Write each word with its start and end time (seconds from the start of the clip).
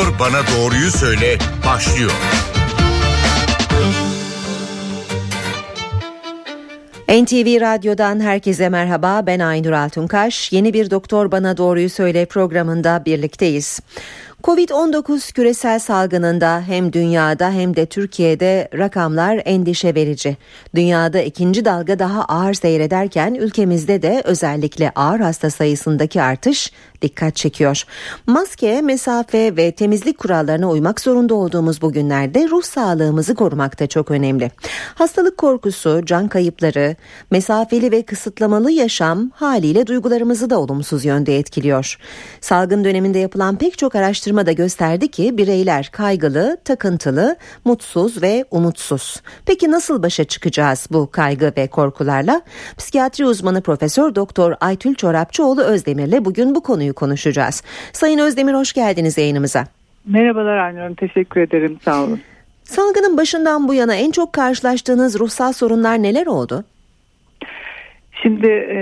Doktor 0.00 0.18
Bana 0.18 0.42
Doğruyu 0.56 0.90
Söyle 0.90 1.38
başlıyor. 1.66 2.10
NTV 7.08 7.60
Radyo'dan 7.60 8.20
herkese 8.20 8.68
merhaba 8.68 9.22
ben 9.26 9.38
Aynur 9.38 9.72
Altunkaş. 9.72 10.52
Yeni 10.52 10.74
bir 10.74 10.90
Doktor 10.90 11.32
Bana 11.32 11.56
Doğruyu 11.56 11.90
Söyle 11.90 12.26
programında 12.26 13.02
birlikteyiz. 13.06 13.80
Covid-19 14.42 15.32
küresel 15.32 15.78
salgınında 15.78 16.62
hem 16.66 16.92
dünyada 16.92 17.50
hem 17.50 17.76
de 17.76 17.86
Türkiye'de 17.86 18.68
rakamlar 18.78 19.42
endişe 19.44 19.94
verici. 19.94 20.36
Dünyada 20.74 21.20
ikinci 21.20 21.64
dalga 21.64 21.98
daha 21.98 22.24
ağır 22.24 22.54
seyrederken 22.54 23.34
ülkemizde 23.34 24.02
de 24.02 24.22
özellikle 24.24 24.90
ağır 24.90 25.20
hasta 25.20 25.50
sayısındaki 25.50 26.22
artış 26.22 26.72
dikkat 27.02 27.36
çekiyor. 27.36 27.84
Maske, 28.26 28.80
mesafe 28.80 29.56
ve 29.56 29.72
temizlik 29.72 30.18
kurallarına 30.18 30.70
uymak 30.70 31.00
zorunda 31.00 31.34
olduğumuz 31.34 31.82
bu 31.82 31.92
günlerde 31.92 32.48
ruh 32.48 32.62
sağlığımızı 32.62 33.34
korumak 33.34 33.80
da 33.80 33.86
çok 33.86 34.10
önemli. 34.10 34.50
Hastalık 34.94 35.38
korkusu, 35.38 36.00
can 36.04 36.28
kayıpları, 36.28 36.96
mesafeli 37.30 37.92
ve 37.92 38.02
kısıtlamalı 38.02 38.70
yaşam 38.70 39.30
haliyle 39.34 39.86
duygularımızı 39.86 40.50
da 40.50 40.58
olumsuz 40.58 41.04
yönde 41.04 41.38
etkiliyor. 41.38 41.98
Salgın 42.40 42.84
döneminde 42.84 43.18
yapılan 43.18 43.56
pek 43.56 43.78
çok 43.78 43.94
araştırma 43.94 44.29
da 44.36 44.52
gösterdi 44.52 45.08
ki 45.08 45.38
bireyler 45.38 45.88
kaygılı, 45.92 46.56
takıntılı, 46.64 47.36
mutsuz 47.64 48.22
ve 48.22 48.44
umutsuz. 48.50 49.22
Peki 49.46 49.70
nasıl 49.70 50.02
başa 50.02 50.24
çıkacağız 50.24 50.88
bu 50.90 51.10
kaygı 51.10 51.52
ve 51.56 51.66
korkularla? 51.66 52.42
Psikiyatri 52.78 53.24
uzmanı 53.24 53.62
Profesör 53.62 54.14
Doktor 54.14 54.54
Aytül 54.60 54.94
Çorapçıoğlu 54.94 55.62
Özdemir'le 55.62 56.24
bugün 56.24 56.54
bu 56.54 56.62
konuyu 56.62 56.94
konuşacağız. 56.94 57.62
Sayın 57.92 58.18
Özdemir 58.18 58.54
hoş 58.54 58.72
geldiniz 58.72 59.18
yayınımıza. 59.18 59.64
Merhabalar 60.06 60.56
Aynur 60.56 60.96
teşekkür 60.96 61.40
ederim 61.40 61.78
sağ 61.84 62.04
olun. 62.04 62.20
Salgının 62.64 63.16
başından 63.16 63.68
bu 63.68 63.74
yana 63.74 63.94
en 63.94 64.10
çok 64.10 64.32
karşılaştığınız 64.32 65.20
ruhsal 65.20 65.52
sorunlar 65.52 66.02
neler 66.02 66.26
oldu? 66.26 66.64
Şimdi 68.22 68.46
e, 68.48 68.80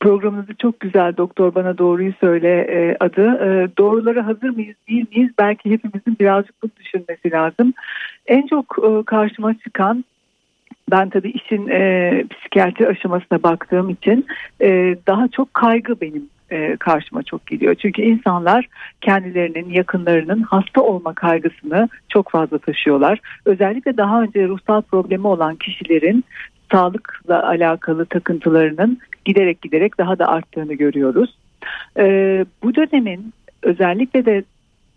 programınızı 0.00 0.54
çok 0.54 0.80
güzel 0.80 1.16
doktor 1.16 1.54
bana 1.54 1.78
doğruyu 1.78 2.12
söyle 2.20 2.60
e, 2.60 2.96
adı. 3.00 3.22
E, 3.22 3.76
doğrulara 3.78 4.26
hazır 4.26 4.48
mıyız 4.48 4.76
değil 4.88 5.06
miyiz? 5.14 5.30
Belki 5.38 5.70
hepimizin 5.70 6.16
birazcık 6.20 6.62
bu 6.62 6.68
düşünmesi 6.80 7.30
lazım. 7.30 7.74
En 8.26 8.46
çok 8.46 8.76
e, 8.84 9.04
karşıma 9.04 9.54
çıkan 9.54 10.04
ben 10.90 11.10
tabii 11.10 11.30
işin 11.30 11.68
e, 11.68 12.24
psikiyatri 12.30 12.88
aşamasına 12.88 13.42
baktığım 13.42 13.90
için 13.90 14.26
e, 14.60 14.96
daha 15.06 15.28
çok 15.28 15.54
kaygı 15.54 16.00
benim 16.00 16.28
e, 16.50 16.76
karşıma 16.76 17.22
çok 17.22 17.46
geliyor. 17.46 17.74
Çünkü 17.74 18.02
insanlar 18.02 18.68
kendilerinin 19.00 19.70
yakınlarının 19.70 20.42
hasta 20.42 20.80
olma 20.80 21.14
kaygısını 21.14 21.88
çok 22.08 22.30
fazla 22.30 22.58
taşıyorlar. 22.58 23.20
Özellikle 23.44 23.96
daha 23.96 24.22
önce 24.22 24.48
ruhsal 24.48 24.82
problemi 24.82 25.26
olan 25.26 25.56
kişilerin 25.56 26.24
sağlıkla 26.72 27.48
alakalı 27.48 28.06
takıntılarının 28.06 28.98
giderek 29.24 29.62
giderek 29.62 29.98
daha 29.98 30.18
da 30.18 30.26
arttığını 30.26 30.74
görüyoruz. 30.74 31.34
E, 31.98 32.04
bu 32.62 32.74
dönemin 32.74 33.32
özellikle 33.62 34.26
de 34.26 34.44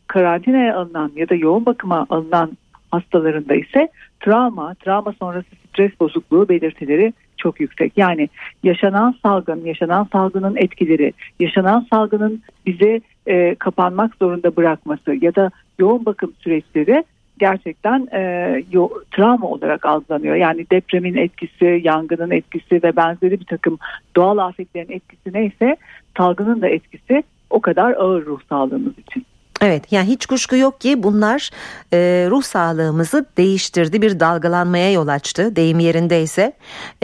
karantinaya 0.07 0.77
alınan 0.77 1.11
ya 1.15 1.29
da 1.29 1.35
yoğun 1.35 1.65
bakıma 1.65 2.05
alınan 2.09 2.57
hastalarında 2.91 3.55
ise 3.55 3.89
travma, 4.19 4.73
travma 4.73 5.13
sonrası 5.19 5.47
stres 5.69 5.91
bozukluğu 5.99 6.49
belirtileri 6.49 7.13
çok 7.37 7.59
yüksek. 7.59 7.93
Yani 7.97 8.29
yaşanan 8.63 9.15
salgın, 9.23 9.65
yaşanan 9.65 10.07
salgının 10.11 10.55
etkileri, 10.55 11.13
yaşanan 11.39 11.87
salgının 11.89 12.41
bize 12.65 13.01
e, 13.27 13.55
kapanmak 13.55 14.15
zorunda 14.15 14.55
bırakması 14.55 15.15
ya 15.21 15.35
da 15.35 15.51
yoğun 15.79 16.05
bakım 16.05 16.33
süreçleri 16.39 17.03
gerçekten 17.41 18.07
e, 18.13 18.21
yo, 18.71 18.89
travma 19.11 19.47
olarak 19.47 19.85
algılanıyor. 19.85 20.35
Yani 20.35 20.65
depremin 20.71 21.15
etkisi, 21.15 21.81
yangının 21.83 22.31
etkisi 22.31 22.83
ve 22.83 22.95
benzeri 22.95 23.39
bir 23.39 23.45
takım 23.45 23.77
doğal 24.15 24.37
afetlerin 24.37 24.91
etkisi 24.91 25.33
neyse 25.33 25.77
salgının 26.17 26.61
da 26.61 26.67
etkisi 26.67 27.23
o 27.49 27.61
kadar 27.61 27.91
ağır 27.91 28.25
ruh 28.25 28.39
sağlığımız 28.49 28.93
için. 28.97 29.25
Evet 29.61 29.91
yani 29.91 30.07
hiç 30.07 30.25
kuşku 30.25 30.55
yok 30.55 30.81
ki 30.81 31.03
bunlar 31.03 31.49
e, 31.93 32.27
ruh 32.29 32.43
sağlığımızı 32.43 33.25
değiştirdi 33.37 34.01
bir 34.01 34.19
dalgalanmaya 34.19 34.91
yol 34.91 35.07
açtı 35.07 35.55
deyim 35.55 35.79
yerindeyse. 35.79 36.53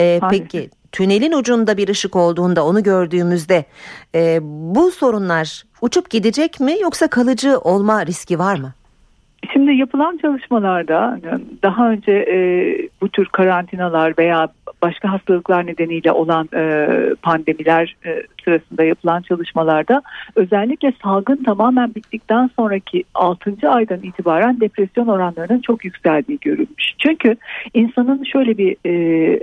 E, 0.00 0.20
peki 0.30 0.70
tünelin 0.92 1.32
ucunda 1.32 1.76
bir 1.76 1.88
ışık 1.88 2.16
olduğunda 2.16 2.66
onu 2.66 2.82
gördüğümüzde 2.82 3.64
e, 4.14 4.38
bu 4.42 4.90
sorunlar 4.90 5.62
uçup 5.80 6.10
gidecek 6.10 6.60
mi 6.60 6.74
yoksa 6.80 7.08
kalıcı 7.08 7.58
olma 7.58 8.06
riski 8.06 8.38
var 8.38 8.56
mı? 8.56 8.72
Şimdi 9.52 9.72
yapılan 9.72 10.16
çalışmalarda 10.16 11.18
daha 11.62 11.90
önce 11.90 12.12
e, 12.12 12.38
bu 13.00 13.08
tür 13.08 13.26
karantinalar 13.26 14.14
veya 14.18 14.48
başka 14.82 15.12
hastalıklar 15.12 15.66
nedeniyle 15.66 16.12
olan 16.12 16.48
e, 16.54 16.88
pandemiler 17.22 17.96
e, 18.06 18.22
sırasında 18.48 18.84
yapılan 18.84 19.22
çalışmalarda 19.22 20.02
özellikle 20.36 20.92
salgın 21.02 21.44
tamamen 21.44 21.94
bittikten 21.94 22.50
sonraki 22.56 23.04
6. 23.14 23.70
aydan 23.70 24.02
itibaren 24.02 24.60
depresyon 24.60 25.06
oranlarının 25.06 25.60
çok 25.60 25.84
yükseldiği 25.84 26.38
görülmüş. 26.40 26.94
Çünkü 26.98 27.36
insanın 27.74 28.24
şöyle 28.24 28.58
bir 28.58 28.76
e, 28.86 28.92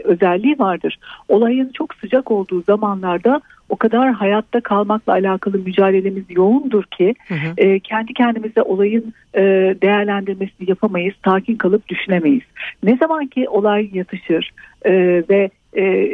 özelliği 0.03 0.59
vardır. 0.59 0.99
Olayın 1.27 1.71
çok 1.73 1.95
sıcak 1.95 2.31
olduğu 2.31 2.61
zamanlarda 2.61 3.41
o 3.69 3.75
kadar 3.75 4.13
hayatta 4.13 4.61
kalmakla 4.61 5.13
alakalı 5.13 5.57
mücadelemiz 5.57 6.23
yoğundur 6.29 6.83
ki 6.83 7.15
hı 7.27 7.33
hı. 7.33 7.53
E, 7.57 7.79
kendi 7.79 8.13
kendimize 8.13 8.61
olayın 8.61 9.13
e, 9.35 9.41
değerlendirmesini 9.81 10.69
yapamayız, 10.69 11.15
sakin 11.25 11.55
kalıp 11.55 11.87
düşünemeyiz. 11.87 12.43
Ne 12.83 12.97
zaman 12.97 13.27
ki 13.27 13.49
olay 13.49 13.89
yatışır 13.93 14.51
e, 14.85 14.91
ve 15.29 15.49
e, 15.77 16.11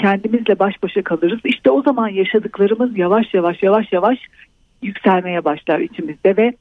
kendimizle 0.00 0.58
baş 0.58 0.82
başa 0.82 1.02
kalırız, 1.02 1.40
işte 1.44 1.70
o 1.70 1.82
zaman 1.82 2.08
yaşadıklarımız 2.08 2.98
yavaş 2.98 3.34
yavaş 3.34 3.62
yavaş 3.62 3.92
yavaş 3.92 4.18
yükselmeye 4.82 5.44
başlar 5.44 5.78
içimizde 5.78 6.36
ve 6.36 6.52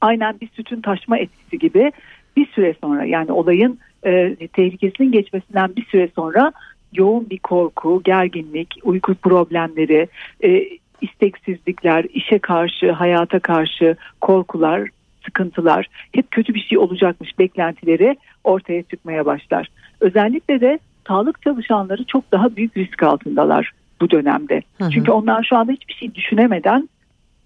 aynen 0.00 0.40
bir 0.40 0.48
sütün 0.48 0.80
taşma 0.80 1.18
etkisi 1.18 1.58
gibi 1.58 1.92
bir 2.36 2.46
süre 2.46 2.74
sonra 2.80 3.04
yani 3.04 3.32
olayın 3.32 3.78
e, 4.06 4.36
tehlikesinin 4.52 5.12
geçmesinden 5.12 5.76
bir 5.76 5.84
süre 5.84 6.08
sonra 6.16 6.52
yoğun 6.92 7.30
bir 7.30 7.38
korku, 7.38 8.02
gerginlik, 8.04 8.74
uyku 8.82 9.14
problemleri, 9.14 10.08
e, 10.44 10.68
isteksizlikler, 11.00 12.04
işe 12.14 12.38
karşı, 12.38 12.92
hayata 12.92 13.38
karşı 13.38 13.96
korkular, 14.20 14.88
sıkıntılar, 15.24 15.86
hep 16.12 16.30
kötü 16.30 16.54
bir 16.54 16.60
şey 16.60 16.78
olacakmış 16.78 17.38
beklentileri 17.38 18.16
ortaya 18.44 18.82
çıkmaya 18.82 19.26
başlar. 19.26 19.68
Özellikle 20.00 20.60
de 20.60 20.78
sağlık 21.08 21.42
çalışanları 21.42 22.04
çok 22.04 22.32
daha 22.32 22.56
büyük 22.56 22.76
risk 22.76 23.02
altındalar 23.02 23.72
bu 24.00 24.10
dönemde. 24.10 24.62
Hı 24.78 24.84
hı. 24.84 24.90
Çünkü 24.90 25.10
onlar 25.10 25.46
şu 25.48 25.56
anda 25.56 25.72
hiçbir 25.72 25.94
şey 25.94 26.14
düşünemeden 26.14 26.88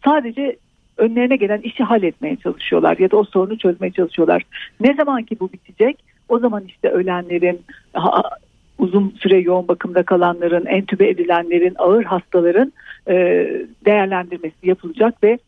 sadece 0.04 0.56
önlerine 0.96 1.36
gelen 1.36 1.60
işi 1.60 1.84
halletmeye 1.84 2.36
çalışıyorlar 2.36 2.98
ya 2.98 3.10
da 3.10 3.16
o 3.16 3.24
sorunu 3.24 3.58
çözmeye 3.58 3.90
çalışıyorlar. 3.90 4.42
Ne 4.80 4.94
zaman 4.94 5.22
ki 5.22 5.40
bu 5.40 5.52
bitecek 5.52 5.98
o 6.28 6.38
zaman 6.38 6.64
işte 6.64 6.88
ölenlerin 6.88 7.60
uzun 8.78 9.14
süre 9.20 9.38
yoğun 9.38 9.68
bakımda 9.68 10.02
kalanların, 10.02 10.66
entübe 10.66 11.08
edilenlerin, 11.08 11.74
ağır 11.78 12.04
hastaların 12.04 12.72
e, 13.08 13.14
değerlendirmesi 13.84 14.56
yapılacak 14.62 15.22
ve 15.22 15.38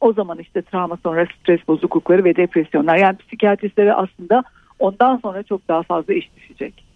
o 0.00 0.12
zaman 0.12 0.38
işte 0.38 0.62
travma 0.62 0.98
sonra 1.02 1.26
stres 1.40 1.60
bozuklukları 1.68 2.24
ve 2.24 2.36
depresyonlar 2.36 2.96
yani 2.96 3.16
psikiyatristlere 3.16 3.94
aslında 3.94 4.42
ondan 4.78 5.16
sonra 5.16 5.42
çok 5.42 5.68
daha 5.68 5.82
fazla 5.82 6.14
iş 6.14 6.30
düşecek. 6.36 6.87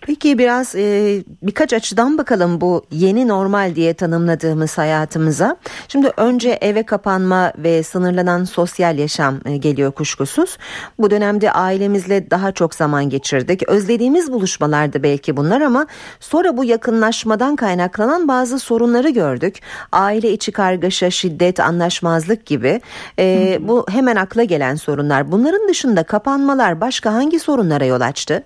Peki 0.00 0.38
biraz 0.38 0.74
e, 0.74 1.22
birkaç 1.42 1.72
açıdan 1.72 2.18
bakalım 2.18 2.60
bu 2.60 2.84
yeni 2.90 3.28
normal 3.28 3.74
diye 3.74 3.94
tanımladığımız 3.94 4.78
hayatımıza. 4.78 5.56
Şimdi 5.88 6.10
önce 6.16 6.50
eve 6.50 6.82
kapanma 6.82 7.52
ve 7.58 7.82
sınırlanan 7.82 8.44
sosyal 8.44 8.98
yaşam 8.98 9.40
e, 9.44 9.56
geliyor 9.56 9.92
kuşkusuz. 9.92 10.58
Bu 10.98 11.10
dönemde 11.10 11.52
ailemizle 11.52 12.30
daha 12.30 12.52
çok 12.52 12.74
zaman 12.74 13.10
geçirdik. 13.10 13.68
Özlediğimiz 13.68 14.32
buluşmalardı 14.32 15.02
belki 15.02 15.36
bunlar 15.36 15.60
ama 15.60 15.86
sonra 16.20 16.56
bu 16.56 16.64
yakınlaşmadan 16.64 17.56
kaynaklanan 17.56 18.28
bazı 18.28 18.58
sorunları 18.58 19.10
gördük. 19.10 19.60
Aile 19.92 20.32
içi 20.32 20.52
kargaşa, 20.52 21.10
şiddet, 21.10 21.60
anlaşmazlık 21.60 22.46
gibi. 22.46 22.80
E, 23.18 23.58
bu 23.60 23.86
hemen 23.88 24.16
akla 24.16 24.44
gelen 24.44 24.74
sorunlar. 24.74 25.32
Bunların 25.32 25.68
dışında 25.68 26.02
kapanmalar 26.02 26.80
başka 26.80 27.12
hangi 27.12 27.40
sorunlara 27.40 27.84
yol 27.84 28.00
açtı? 28.00 28.42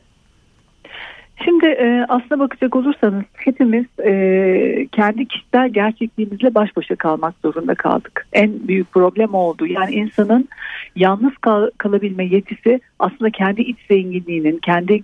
Şimdi 1.45 1.67
e, 1.67 2.05
aslına 2.09 2.41
bakacak 2.41 2.77
olursanız 2.77 3.25
hepimiz 3.35 3.87
e, 4.05 4.87
kendi 4.93 5.27
kişisel 5.29 5.69
gerçekliğimizle 5.69 6.55
baş 6.55 6.77
başa 6.77 6.97
kalmak 6.97 7.35
zorunda 7.43 7.75
kaldık. 7.75 8.27
En 8.33 8.69
büyük 8.69 8.93
problem 8.93 9.35
oldu. 9.35 9.67
Yani 9.67 9.95
insanın 9.95 10.49
yalnız 10.97 11.37
kal- 11.41 11.71
kalabilme 11.79 12.25
yetisi 12.25 12.81
aslında 12.99 13.31
kendi 13.31 13.63
iç 13.63 13.79
zenginliğinin, 13.91 14.59
kendi 14.59 15.03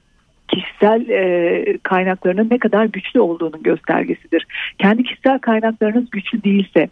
kişisel 0.49 1.09
e, 1.09 1.79
kaynaklarının 1.83 2.49
ne 2.51 2.59
kadar 2.59 2.85
güçlü 2.85 3.21
olduğunun 3.21 3.63
göstergesidir. 3.63 4.47
Kendi 4.79 5.03
kişisel 5.03 5.39
kaynaklarınız 5.39 6.11
güçlü 6.11 6.45
değilse 6.45 6.89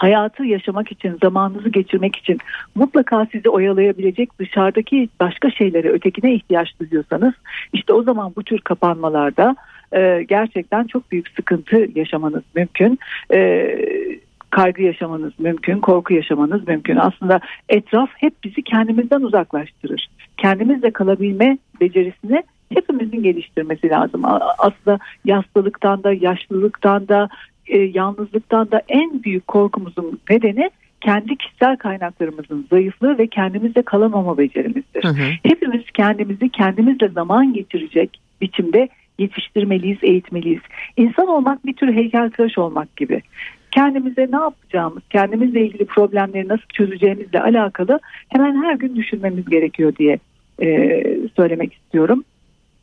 hayatı 0.00 0.44
yaşamak 0.44 0.92
için, 0.92 1.18
zamanınızı 1.22 1.68
geçirmek 1.68 2.16
için 2.16 2.38
mutlaka 2.74 3.26
sizi 3.32 3.48
oyalayabilecek 3.48 4.38
dışarıdaki 4.38 5.08
başka 5.20 5.50
şeylere, 5.50 5.88
ötekine 5.88 6.34
ihtiyaç 6.34 6.68
duyuyorsanız 6.80 7.34
işte 7.72 7.92
o 7.92 8.02
zaman 8.02 8.32
bu 8.36 8.42
tür 8.42 8.58
kapanmalarda 8.60 9.56
e, 9.92 10.22
gerçekten 10.28 10.86
çok 10.86 11.12
büyük 11.12 11.28
sıkıntı 11.28 11.86
yaşamanız 11.94 12.42
mümkün. 12.54 12.98
E, 13.32 13.68
kaygı 14.50 14.82
yaşamanız 14.82 15.32
mümkün, 15.38 15.80
korku 15.80 16.14
yaşamanız 16.14 16.68
mümkün. 16.68 16.96
Aslında 16.96 17.40
etraf 17.68 18.10
hep 18.16 18.34
bizi 18.44 18.62
kendimizden 18.62 19.20
uzaklaştırır. 19.20 20.08
Kendimizle 20.36 20.90
kalabilme 20.90 21.58
becerisini 21.80 22.42
hepimizin 22.74 23.22
geliştirmesi 23.22 23.88
lazım. 23.88 24.22
Aslında 24.58 24.98
yaşlılıktan 25.24 26.04
da, 26.04 26.12
yaşlılıktan 26.12 27.08
da, 27.08 27.28
e, 27.66 27.78
yalnızlıktan 27.78 28.70
da 28.70 28.82
en 28.88 29.22
büyük 29.22 29.46
korkumuzun 29.46 30.20
nedeni 30.30 30.70
kendi 31.00 31.36
kişisel 31.36 31.76
kaynaklarımızın 31.76 32.66
zayıflığı 32.70 33.18
ve 33.18 33.26
kendimizle 33.26 33.82
kalamama 33.82 34.38
becerimizdir. 34.38 35.04
Hı 35.04 35.08
hı. 35.08 35.22
Hepimiz 35.42 35.82
kendimizi 35.94 36.48
kendimizle 36.48 37.08
zaman 37.08 37.52
geçirecek 37.52 38.20
biçimde 38.40 38.88
yetiştirmeliyiz, 39.18 39.98
eğitmeliyiz. 40.02 40.60
İnsan 40.96 41.28
olmak 41.28 41.66
bir 41.66 41.72
tür 41.74 41.92
heykeltıraş 41.92 42.58
olmak 42.58 42.96
gibi. 42.96 43.22
Kendimize 43.70 44.28
ne 44.32 44.36
yapacağımız, 44.36 45.02
kendimizle 45.10 45.66
ilgili 45.66 45.84
problemleri 45.84 46.48
nasıl 46.48 46.66
çözeceğimizle 46.74 47.40
alakalı 47.40 48.00
hemen 48.28 48.62
her 48.62 48.74
gün 48.74 48.96
düşünmemiz 48.96 49.44
gerekiyor 49.44 49.96
diye 49.96 50.18
e, 50.62 51.02
söylemek 51.36 51.72
istiyorum. 51.74 52.24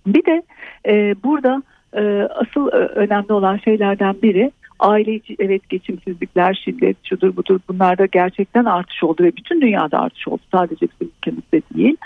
Bir 0.07 0.25
de 0.25 0.43
e, 0.87 1.15
burada 1.23 1.63
e, 1.93 2.27
asıl 2.35 2.67
e, 2.67 2.75
önemli 2.75 3.33
olan 3.33 3.57
şeylerden 3.57 4.15
biri 4.23 4.51
aile 4.79 5.13
içi 5.13 5.35
evet 5.39 5.69
geçimsizlikler, 5.69 6.61
şiddet, 6.65 6.97
şudur 7.03 7.35
budur 7.35 7.59
bunlarda 7.69 8.05
gerçekten 8.05 8.65
artış 8.65 9.03
oldu 9.03 9.23
ve 9.23 9.35
bütün 9.35 9.61
dünyada 9.61 9.99
artış 9.99 10.27
oldu. 10.27 10.41
Sadece 10.51 10.87
bizim 10.91 11.13
ülkemizde 11.17 11.61
değil. 11.75 11.97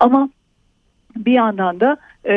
Ama 0.00 0.28
bir 1.16 1.32
yandan 1.32 1.80
da 1.80 1.96
e, 2.24 2.34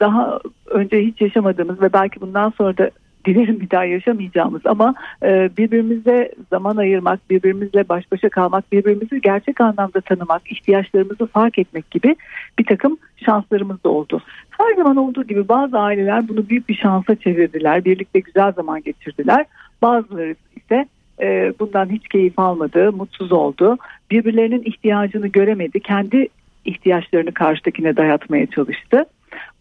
daha 0.00 0.40
önce 0.66 1.00
hiç 1.00 1.20
yaşamadığımız 1.20 1.82
ve 1.82 1.92
belki 1.92 2.20
bundan 2.20 2.52
sonra 2.58 2.78
da 2.78 2.90
dilerim 3.24 3.60
bir 3.60 3.70
daha 3.70 3.84
yaşamayacağımız 3.84 4.66
ama 4.66 4.94
e, 5.22 5.50
birbirimize 5.58 6.32
zaman 6.50 6.76
ayırmak, 6.76 7.30
birbirimizle 7.30 7.88
baş 7.88 8.12
başa 8.12 8.28
kalmak, 8.28 8.72
birbirimizi 8.72 9.20
gerçek 9.20 9.60
anlamda 9.60 10.00
tanımak, 10.00 10.52
ihtiyaçlarımızı 10.52 11.26
fark 11.26 11.58
etmek 11.58 11.90
gibi 11.90 12.16
bir 12.58 12.64
takım 12.64 12.98
şanslarımız 13.16 13.84
da 13.84 13.88
oldu. 13.88 14.22
Her 14.50 14.74
zaman 14.74 14.96
olduğu 14.96 15.24
gibi 15.24 15.48
bazı 15.48 15.78
aileler 15.78 16.28
bunu 16.28 16.48
büyük 16.48 16.68
bir 16.68 16.74
şansa 16.74 17.16
çevirdiler, 17.16 17.84
birlikte 17.84 18.20
güzel 18.20 18.52
zaman 18.52 18.82
geçirdiler. 18.82 19.46
Bazıları 19.82 20.34
ise 20.56 20.86
e, 21.20 21.52
bundan 21.60 21.88
hiç 21.88 22.08
keyif 22.08 22.38
almadı, 22.38 22.92
mutsuz 22.92 23.32
oldu, 23.32 23.78
birbirlerinin 24.10 24.62
ihtiyacını 24.62 25.26
göremedi, 25.26 25.80
kendi 25.80 26.28
ihtiyaçlarını 26.64 27.34
karşıdakine 27.34 27.96
dayatmaya 27.96 28.46
çalıştı 28.46 29.04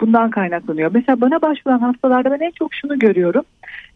bundan 0.01 0.29
kaynaklanıyor. 0.29 0.91
Mesela 0.93 1.21
bana 1.21 1.41
başvuran 1.41 1.79
hastalarda 1.79 2.31
ben 2.31 2.45
en 2.45 2.51
çok 2.51 2.73
şunu 2.73 2.99
görüyorum. 2.99 3.43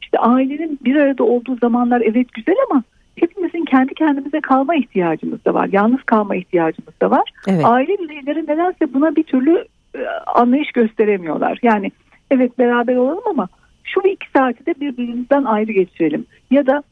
İşte 0.02 0.20
ailenin 0.20 0.80
bir 0.86 0.96
arada 0.96 1.24
olduğu 1.24 1.58
zamanlar 1.58 2.02
evet 2.02 2.34
güzel 2.34 2.56
ama 2.72 2.84
hepimizin 3.16 3.66
kendi 3.66 3.94
kendimize 3.94 4.42
kalma 4.42 4.76
ihtiyacımız 4.76 5.46
da 5.46 5.54
var. 5.54 5.70
Yalnız 5.72 6.04
kalma 6.04 6.36
ihtiyacımız 6.36 6.94
da 7.02 7.12
var. 7.12 7.32
Evet. 7.48 7.66
Aile 7.66 7.98
bireyleri 7.98 8.44
nedense 8.44 8.94
buna 8.94 9.16
bir 9.16 9.24
türlü 9.24 9.66
e, 9.96 10.00
anlayış 10.36 10.72
gösteremiyorlar. 10.72 11.60
Yani 11.64 11.92
evet 12.32 12.60
beraber 12.60 12.96
olalım 12.96 13.24
ama 13.30 13.48
şu 13.84 14.02
iki 14.08 14.30
saati 14.36 14.66
de 14.66 14.74
birbirimizden 14.80 15.44
ayrı 15.44 15.72
geçirelim. 15.72 16.26
Ya 16.52 16.66
da 16.66 16.84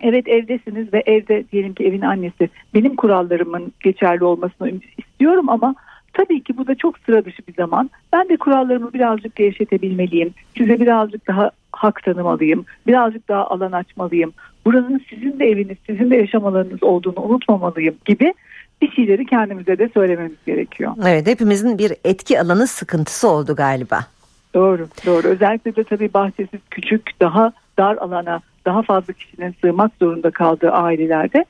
evet 0.00 0.28
evdesiniz 0.28 0.92
ve 0.92 1.02
evde 1.06 1.44
diyelim 1.52 1.74
ki 1.74 1.84
evin 1.84 2.00
annesi 2.00 2.48
benim 2.74 2.96
kurallarımın 2.96 3.72
geçerli 3.80 4.24
olmasını 4.24 4.72
istiyorum 4.98 5.48
ama 5.48 5.74
Tabii 6.14 6.42
ki 6.42 6.56
bu 6.56 6.66
da 6.66 6.74
çok 6.74 6.98
sıra 6.98 7.24
dışı 7.24 7.42
bir 7.48 7.54
zaman. 7.54 7.90
Ben 8.12 8.28
de 8.28 8.36
kurallarımı 8.36 8.92
birazcık 8.92 9.36
gevşetebilmeliyim. 9.36 10.34
Size 10.58 10.80
birazcık 10.80 11.26
daha 11.28 11.50
hak 11.72 12.02
tanımalıyım. 12.02 12.64
Birazcık 12.86 13.28
daha 13.28 13.46
alan 13.46 13.72
açmalıyım. 13.72 14.32
Buranın 14.66 15.00
sizin 15.10 15.38
de 15.38 15.44
eviniz, 15.44 15.76
sizin 15.86 16.10
de 16.10 16.16
yaşam 16.16 16.46
alanınız 16.46 16.82
olduğunu 16.82 17.20
unutmamalıyım 17.20 17.94
gibi 18.04 18.34
bir 18.82 18.90
şeyleri 18.90 19.26
kendimize 19.26 19.78
de 19.78 19.88
söylememiz 19.94 20.44
gerekiyor. 20.46 20.92
Evet 21.06 21.26
hepimizin 21.26 21.78
bir 21.78 21.92
etki 22.04 22.40
alanı 22.40 22.66
sıkıntısı 22.66 23.28
oldu 23.28 23.56
galiba. 23.56 24.00
Doğru, 24.54 24.88
doğru. 25.06 25.28
Özellikle 25.28 25.76
de 25.76 25.84
tabii 25.84 26.14
bahçesiz 26.14 26.60
küçük, 26.70 27.20
daha 27.20 27.52
dar 27.78 27.96
alana 27.96 28.40
daha 28.64 28.82
fazla 28.82 29.12
kişinin 29.12 29.54
sığmak 29.60 29.92
zorunda 30.00 30.30
kaldığı 30.30 30.70
ailelerde 30.70 31.44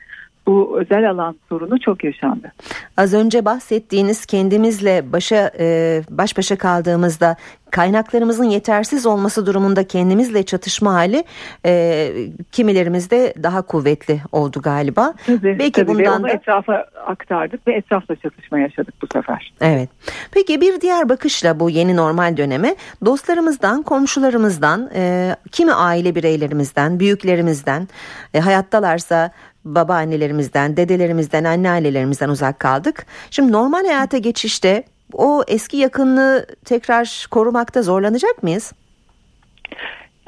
bu 0.46 0.80
özel 0.80 1.10
alan 1.10 1.36
sorunu 1.48 1.80
çok 1.80 2.04
yaşandı. 2.04 2.52
Az 2.96 3.14
önce 3.14 3.44
bahsettiğiniz 3.44 4.26
kendimizle 4.26 5.12
başa 5.12 5.50
e, 5.58 6.02
baş 6.10 6.38
başa 6.38 6.58
kaldığımızda 6.58 7.36
kaynaklarımızın 7.70 8.44
yetersiz 8.44 9.06
olması 9.06 9.46
durumunda 9.46 9.86
kendimizle 9.86 10.42
çatışma 10.42 10.94
hali 10.94 11.24
e, 11.66 12.10
kimilerimizde 12.52 13.34
daha 13.42 13.62
kuvvetli 13.62 14.20
oldu 14.32 14.60
galiba. 14.62 15.14
Tabii, 15.26 15.58
Belki 15.58 15.72
tabii 15.72 15.88
bundan 15.88 16.22
da 16.22 16.28
etrafa 16.28 16.86
aktardık 17.06 17.66
ve 17.66 17.72
etrafla 17.74 18.16
çatışma 18.16 18.58
yaşadık 18.58 18.94
bu 19.02 19.06
sefer. 19.12 19.52
Evet. 19.60 19.88
Peki 20.32 20.60
bir 20.60 20.80
diğer 20.80 21.08
bakışla 21.08 21.60
bu 21.60 21.70
yeni 21.70 21.96
normal 21.96 22.36
döneme 22.36 22.76
dostlarımızdan, 23.04 23.82
komşularımızdan, 23.82 24.90
e, 24.94 25.36
kimi 25.52 25.72
aile 25.72 26.14
bireylerimizden, 26.14 27.00
büyüklerimizden 27.00 27.88
e, 28.34 28.40
hayattalarsa 28.40 29.30
babaannelerimizden, 29.64 30.76
dedelerimizden, 30.76 31.44
anneannelerimizden 31.44 32.28
uzak 32.28 32.60
kaldık. 32.60 33.06
Şimdi 33.30 33.52
normal 33.52 33.84
hayata 33.84 34.18
geçişte 34.18 34.84
o 35.12 35.42
eski 35.48 35.76
yakınlığı 35.76 36.46
tekrar 36.64 37.26
korumakta 37.30 37.82
zorlanacak 37.82 38.42
mıyız? 38.42 38.72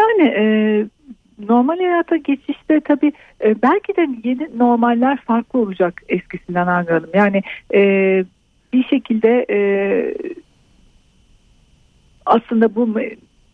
Yani 0.00 0.28
e, 0.28 0.44
normal 1.48 1.78
hayata 1.78 2.16
geçişte 2.16 2.80
tabii 2.80 3.12
e, 3.44 3.62
belki 3.62 3.96
de 3.96 4.08
yeni 4.24 4.58
normaller 4.58 5.18
farklı 5.26 5.58
olacak 5.58 6.02
eskisinden 6.08 6.66
Hanım. 6.66 7.10
Yani 7.14 7.42
e, 7.74 7.80
bir 8.72 8.84
şekilde 8.84 9.46
e, 9.50 9.58
aslında 12.26 12.74
bu 12.74 13.00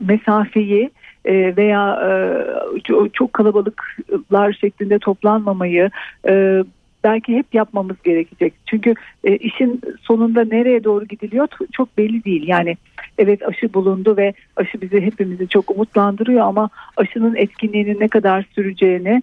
mesafeyi 0.01 0.91
e, 1.25 1.57
veya 1.57 1.99
e, 2.07 3.09
çok 3.13 3.33
kalabalıklar 3.33 4.53
şeklinde 4.53 4.99
toplanmamayı 4.99 5.91
e, 6.29 6.65
belki 7.05 7.37
hep 7.37 7.55
yapmamız 7.55 7.97
gerekecek. 8.05 8.55
Çünkü 8.67 8.95
işin 9.25 9.81
sonunda 10.01 10.45
nereye 10.45 10.85
doğru 10.85 11.05
gidiliyor 11.05 11.49
çok 11.73 11.99
belli 11.99 12.25
değil. 12.25 12.49
Yani 12.49 12.77
evet 13.19 13.49
aşı 13.49 13.75
bulundu 13.75 14.17
ve 14.17 14.35
aşı 14.57 14.81
bizi 14.81 15.01
hepimizi 15.01 15.49
çok 15.49 15.71
umutlandırıyor 15.71 16.41
ama 16.47 16.71
aşının 16.97 17.37
etkinliğinin 17.37 18.01
ne 18.01 18.09
kadar 18.09 18.47
süreceğini 18.55 19.23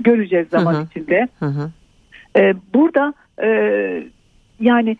göreceğiz 0.00 0.48
zaman 0.48 0.74
hı 0.74 0.78
hı. 0.78 0.84
içinde. 0.90 1.28
Hı 1.38 1.46
hı. 1.46 1.70
burada 2.74 3.14
yani 4.60 4.96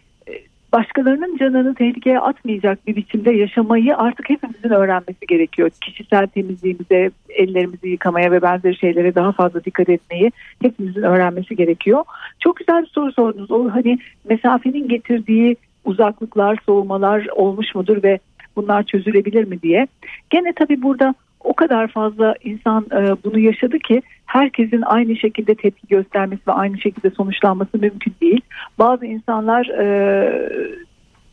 başkalarının 0.73 1.37
canını 1.37 1.75
tehlikeye 1.75 2.21
atmayacak 2.21 2.87
bir 2.87 2.97
biçimde 2.97 3.33
yaşamayı 3.33 3.97
artık 3.97 4.31
hepimizin 4.31 4.71
öğrenmesi 4.71 5.27
gerekiyor. 5.29 5.71
Kişisel 5.81 6.27
temizliğimize, 6.27 7.11
ellerimizi 7.29 7.89
yıkamaya 7.89 8.33
ve 8.33 8.43
benzeri 8.43 8.77
şeylere 8.77 9.15
daha 9.15 9.33
fazla 9.33 9.65
dikkat 9.65 9.89
etmeyi 9.89 10.33
hepimizin 10.63 11.03
öğrenmesi 11.03 11.57
gerekiyor. 11.57 12.05
Çok 12.41 12.57
güzel 12.57 12.83
bir 12.83 12.89
soru 12.89 13.13
sordunuz. 13.13 13.51
O 13.51 13.71
hani 13.71 13.99
mesafenin 14.29 14.89
getirdiği 14.89 15.57
uzaklıklar, 15.85 16.59
soğumalar 16.67 17.27
olmuş 17.33 17.75
mudur 17.75 18.03
ve 18.03 18.19
bunlar 18.57 18.83
çözülebilir 18.83 19.45
mi 19.45 19.63
diye. 19.63 19.87
Gene 20.31 20.53
tabii 20.53 20.83
burada 20.83 21.15
o 21.41 21.55
kadar 21.55 21.89
fazla 21.89 22.35
insan 22.45 22.87
e, 22.93 23.17
bunu 23.25 23.39
yaşadı 23.39 23.79
ki 23.79 24.03
herkesin 24.27 24.83
aynı 24.83 25.17
şekilde 25.17 25.55
tepki 25.55 25.87
göstermesi 25.87 26.43
ve 26.49 26.53
aynı 26.53 26.79
şekilde 26.81 27.11
sonuçlanması 27.11 27.79
mümkün 27.79 28.15
değil. 28.21 28.41
Bazı 28.79 29.07
insanlar 29.07 29.67
e, 29.67 30.51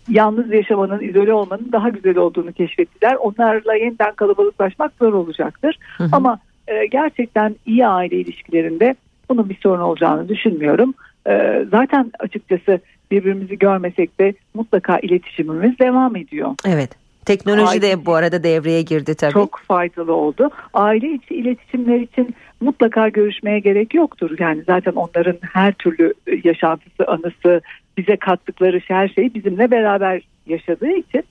yalnız 0.09 0.53
yaşamanın, 0.53 1.01
izole 1.01 1.33
olmanın 1.33 1.69
daha 1.71 1.89
güzel 1.89 2.17
olduğunu 2.17 2.51
keşfettiler. 2.51 3.15
Onlarla 3.15 3.75
yeniden 3.75 4.13
kalabalıklaşmak 4.15 4.91
zor 5.01 5.13
olacaktır. 5.13 5.79
Hı 5.97 6.03
hı. 6.03 6.09
Ama 6.11 6.39
e, 6.67 6.85
gerçekten 6.85 7.55
iyi 7.65 7.87
aile 7.87 8.15
ilişkilerinde 8.15 8.95
bunun 9.29 9.49
bir 9.49 9.57
sorun 9.63 9.81
olacağını 9.81 10.29
düşünmüyorum. 10.29 10.93
E, 11.27 11.65
zaten 11.71 12.11
açıkçası 12.19 12.79
birbirimizi 13.11 13.57
görmesek 13.57 14.19
de 14.19 14.33
mutlaka 14.53 14.99
iletişimimiz 14.99 15.79
devam 15.79 16.15
ediyor. 16.15 16.51
Evet. 16.67 17.04
Teknoloji 17.25 17.67
Aile 17.67 17.81
de 17.81 18.05
bu 18.05 18.13
arada 18.15 18.43
devreye 18.43 18.81
girdi 18.81 19.15
tabii. 19.15 19.33
Çok 19.33 19.59
faydalı 19.67 20.13
oldu. 20.13 20.49
Aile 20.73 21.11
içi 21.11 21.35
iletişimler 21.35 21.99
için 21.99 22.35
mutlaka 22.61 23.09
görüşmeye 23.09 23.59
gerek 23.59 23.93
yoktur. 23.93 24.31
Yani 24.39 24.63
zaten 24.67 24.91
onların 24.91 25.37
her 25.53 25.73
türlü 25.73 26.13
yaşantısı, 26.43 27.07
anısı, 27.07 27.61
bize 27.97 28.15
kattıkları 28.15 28.81
her 28.87 29.07
şey 29.07 29.33
bizimle 29.33 29.71
beraber 29.71 30.21
yaşadığı 30.47 30.91
için 30.91 31.23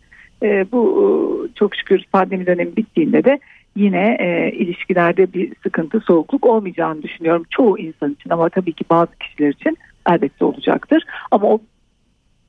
e, 0.42 0.66
bu 0.72 0.82
e, 1.00 1.06
çok 1.54 1.76
şükür 1.76 2.02
pandemi 2.12 2.46
dönemi 2.46 2.76
bittiğinde 2.76 3.24
de 3.24 3.38
yine 3.76 4.16
e, 4.20 4.52
ilişkilerde 4.52 5.32
bir 5.32 5.52
sıkıntı, 5.62 6.00
soğukluk 6.00 6.46
olmayacağını 6.46 7.02
düşünüyorum. 7.02 7.44
Çoğu 7.50 7.78
insan 7.78 8.12
için 8.12 8.30
ama 8.30 8.48
tabii 8.48 8.72
ki 8.72 8.84
bazı 8.90 9.18
kişiler 9.18 9.48
için 9.48 9.78
elbette 10.08 10.44
olacaktır. 10.44 11.04
Ama 11.30 11.46
o 11.46 11.60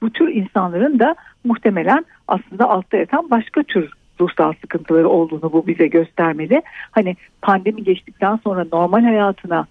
bu 0.06 0.10
tür 0.10 0.28
insanların 0.28 1.00
da 1.00 1.16
muhtemelen 1.44 2.06
aslında 2.28 2.70
altta 2.70 2.98
yatan 2.98 3.30
başka 3.32 3.64
tür 3.64 3.92
ruhsal 4.20 4.54
sıkıntıları 4.62 5.10
olduğunu 5.10 5.54
bu 5.54 5.68
bize 5.68 5.88
göstermeli. 5.88 6.62
Hani 6.92 7.16
pandemi 7.42 7.84
geçtikten 7.84 8.40
sonra 8.44 8.66
normal 8.74 9.04
hayatına 9.04 9.68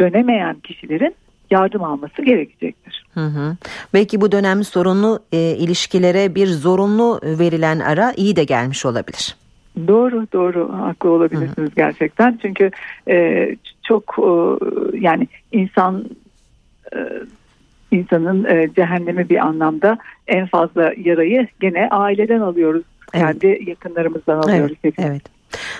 dönemeyen 0.00 0.54
kişilerin 0.54 1.14
yardım 1.50 1.82
alması 1.84 2.22
gerekecektir. 2.22 3.04
Hı 3.14 3.26
hı. 3.26 3.56
Belki 3.94 4.20
bu 4.20 4.32
dönem 4.32 4.64
sorunlu 4.64 5.20
e, 5.32 5.38
ilişkilere 5.38 6.34
bir 6.34 6.46
zorunlu 6.46 7.20
verilen 7.22 7.78
ara 7.80 8.12
iyi 8.16 8.36
de 8.36 8.44
gelmiş 8.44 8.86
olabilir. 8.86 9.36
Doğru 9.88 10.26
doğru 10.32 10.72
haklı 10.72 11.10
olabilirsiniz 11.10 11.56
hı 11.56 11.72
hı. 11.72 11.76
gerçekten 11.76 12.38
çünkü 12.42 12.70
e, 13.08 13.48
çok 13.82 14.16
e, 14.18 14.30
yani 14.98 15.28
insan 15.52 16.04
e, 16.92 16.98
insanın 17.90 18.44
e, 18.44 18.74
cehennemi 18.76 19.28
bir 19.28 19.38
anlamda 19.38 19.98
en 20.28 20.46
fazla 20.46 20.92
yarayı 21.04 21.48
gene 21.60 21.88
aileden 21.88 22.40
alıyoruz. 22.40 22.82
Evet. 23.14 23.26
Kendi 23.26 23.70
yakınlarımızdan 23.70 24.38
alıyoruz. 24.38 24.76
Evet, 24.84 24.94
evet. 24.98 25.22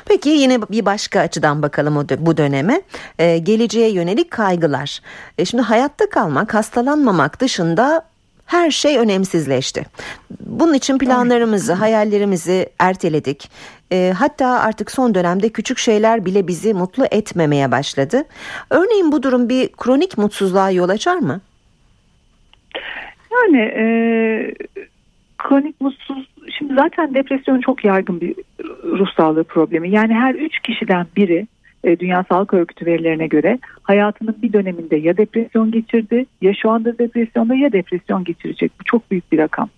Peki 0.05 0.29
yine 0.29 0.63
bir 0.63 0.85
başka 0.85 1.21
açıdan 1.21 1.63
bakalım 1.63 2.07
bu 2.19 2.37
döneme. 2.37 2.83
Ee, 3.19 3.39
geleceğe 3.39 3.91
yönelik 3.91 4.31
kaygılar. 4.31 5.01
E 5.39 5.45
şimdi 5.45 5.63
hayatta 5.63 6.11
kalmak, 6.11 6.55
hastalanmamak 6.55 7.41
dışında 7.41 8.03
her 8.47 8.71
şey 8.71 8.99
önemsizleşti. 8.99 9.87
Bunun 10.41 10.75
için 10.75 10.99
planlarımızı, 10.99 11.73
hayallerimizi 11.73 12.69
erteledik. 12.79 13.51
E, 13.93 14.13
hatta 14.19 14.47
artık 14.49 14.91
son 14.91 15.15
dönemde 15.15 15.49
küçük 15.49 15.79
şeyler 15.79 16.25
bile 16.25 16.49
bizi 16.49 16.75
mutlu 16.75 17.05
etmemeye 17.11 17.71
başladı. 17.71 18.25
Örneğin 18.71 19.13
bu 19.13 19.23
durum 19.23 19.49
bir 19.49 19.69
kronik 19.69 20.19
mutsuzluğa 20.19 20.71
yol 20.71 20.89
açar 20.89 21.17
mı? 21.17 21.41
Yani 23.33 23.59
e, 23.59 23.85
kronik 25.39 25.81
mutsuz 25.81 26.29
şimdi 26.59 26.75
zaten 26.75 27.15
depresyon 27.15 27.61
çok 27.61 27.85
yaygın 27.85 28.21
bir 28.21 28.35
ruh 28.85 29.09
sağlığı 29.17 29.45
problemi. 29.45 29.91
Yani 29.91 30.15
her 30.15 30.35
üç 30.35 30.61
kişiden 30.61 31.07
biri 31.17 31.47
e, 31.85 31.99
Dünya 31.99 32.25
Sağlık 32.29 32.55
Örgütü 32.55 32.87
verilerine 32.87 33.27
göre 33.27 33.59
hayatının 33.83 34.37
bir 34.43 34.53
döneminde 34.53 34.97
ya 34.97 35.17
depresyon 35.17 35.71
geçirdi 35.71 36.27
ya 36.41 36.55
şu 36.55 36.71
anda 36.71 36.99
depresyonda 36.99 37.55
ya 37.55 37.73
depresyon 37.73 38.25
geçirecek. 38.25 38.73
Bu 38.81 38.85
çok 38.85 39.11
büyük 39.11 39.33
bir 39.33 39.39
rakam. 39.39 39.69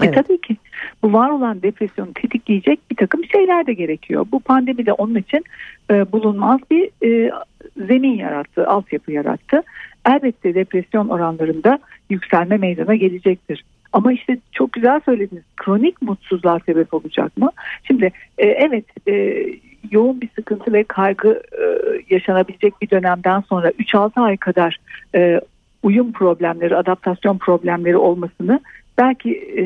E, 0.00 0.04
evet. 0.04 0.18
E 0.18 0.22
tabii 0.22 0.40
ki 0.40 0.56
bu 1.02 1.12
var 1.12 1.30
olan 1.30 1.62
depresyonu 1.62 2.12
tetikleyecek 2.14 2.90
bir 2.90 2.96
takım 2.96 3.24
şeyler 3.24 3.66
de 3.66 3.72
gerekiyor. 3.72 4.26
Bu 4.32 4.40
pandemi 4.40 4.86
de 4.86 4.92
onun 4.92 5.14
için 5.14 5.44
e, 5.90 6.12
bulunmaz 6.12 6.60
bir 6.70 6.90
e, 7.04 7.30
zemin 7.76 8.16
yarattı, 8.16 8.66
altyapı 8.66 9.12
yarattı. 9.12 9.62
Elbette 10.08 10.54
depresyon 10.54 11.08
oranlarında 11.08 11.78
yükselme 12.10 12.56
meydana 12.56 12.94
gelecektir. 12.94 13.64
Ama 13.92 14.12
işte 14.12 14.38
çok 14.52 14.72
güzel 14.72 15.00
söylediniz. 15.04 15.42
Kronik 15.56 16.02
mutsuzluğa 16.02 16.58
sebep 16.66 16.94
olacak 16.94 17.36
mı? 17.36 17.50
Şimdi 17.84 18.12
e, 18.38 18.46
evet 18.46 18.84
e, 19.08 19.44
yoğun 19.90 20.20
bir 20.20 20.28
sıkıntı 20.36 20.72
ve 20.72 20.84
kaygı 20.84 21.42
e, 21.52 21.64
yaşanabilecek 22.10 22.82
bir 22.82 22.90
dönemden 22.90 23.40
sonra 23.40 23.68
3-6 23.68 24.20
ay 24.20 24.36
kadar 24.36 24.76
e, 25.14 25.40
uyum 25.82 26.12
problemleri, 26.12 26.76
adaptasyon 26.76 27.38
problemleri 27.38 27.96
olmasını 27.96 28.60
belki 28.98 29.30
e, 29.58 29.64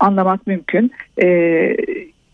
anlamak 0.00 0.46
mümkün. 0.46 0.90
E, 1.22 1.26